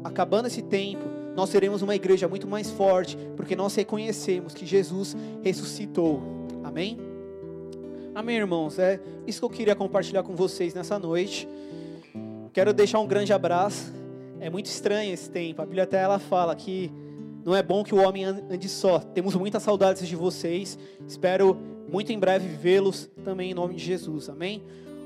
acabando 0.04 0.46
esse 0.46 0.62
tempo, 0.62 1.04
nós 1.34 1.48
seremos 1.50 1.82
uma 1.82 1.94
igreja 1.94 2.28
muito 2.28 2.46
mais 2.46 2.70
forte, 2.70 3.16
porque 3.36 3.56
nós 3.56 3.74
reconhecemos 3.74 4.54
que 4.54 4.66
Jesus 4.66 5.16
ressuscitou. 5.42 6.22
Amém? 6.62 6.98
Amém, 8.14 8.36
irmãos? 8.36 8.78
É 8.78 9.00
isso 9.26 9.40
que 9.40 9.44
eu 9.44 9.50
queria 9.50 9.74
compartilhar 9.74 10.22
com 10.22 10.34
vocês 10.34 10.74
nessa 10.74 10.98
noite. 10.98 11.48
Quero 12.52 12.72
deixar 12.74 13.00
um 13.00 13.06
grande 13.06 13.32
abraço. 13.32 13.92
É 14.38 14.50
muito 14.50 14.66
estranho 14.66 15.14
esse 15.14 15.30
tempo. 15.30 15.62
A 15.62 15.64
Bíblia 15.64 15.84
até 15.84 15.98
ela 15.98 16.18
fala 16.18 16.54
que 16.54 16.92
não 17.44 17.56
é 17.56 17.62
bom 17.62 17.82
que 17.82 17.94
o 17.94 17.98
homem 17.98 18.24
ande 18.24 18.68
só. 18.68 18.98
Temos 18.98 19.34
muitas 19.34 19.62
saudades 19.62 20.06
de 20.06 20.14
vocês. 20.14 20.78
Espero 21.08 21.56
muito 21.88 22.12
em 22.12 22.18
breve 22.18 22.48
vê-los 22.48 23.10
também 23.24 23.50
em 23.50 23.54
nome 23.54 23.74
de 23.74 23.84
Jesus. 23.84 24.28
Amém? 24.28 24.62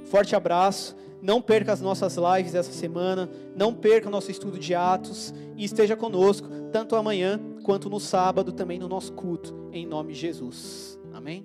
Forte 0.06 0.34
abraço. 0.34 0.96
Não 1.22 1.40
perca 1.40 1.72
as 1.72 1.80
nossas 1.80 2.16
lives 2.16 2.54
essa 2.54 2.72
semana. 2.72 3.28
Não 3.54 3.74
perca 3.74 4.08
o 4.08 4.10
nosso 4.10 4.30
estudo 4.30 4.58
de 4.58 4.74
Atos. 4.74 5.34
E 5.56 5.64
esteja 5.64 5.96
conosco, 5.96 6.48
tanto 6.72 6.96
amanhã 6.96 7.40
quanto 7.62 7.88
no 7.88 7.98
sábado, 7.98 8.52
também 8.52 8.78
no 8.78 8.88
nosso 8.88 9.12
culto. 9.12 9.68
Em 9.72 9.86
nome 9.86 10.12
de 10.12 10.20
Jesus. 10.20 10.98
Amém? 11.12 11.44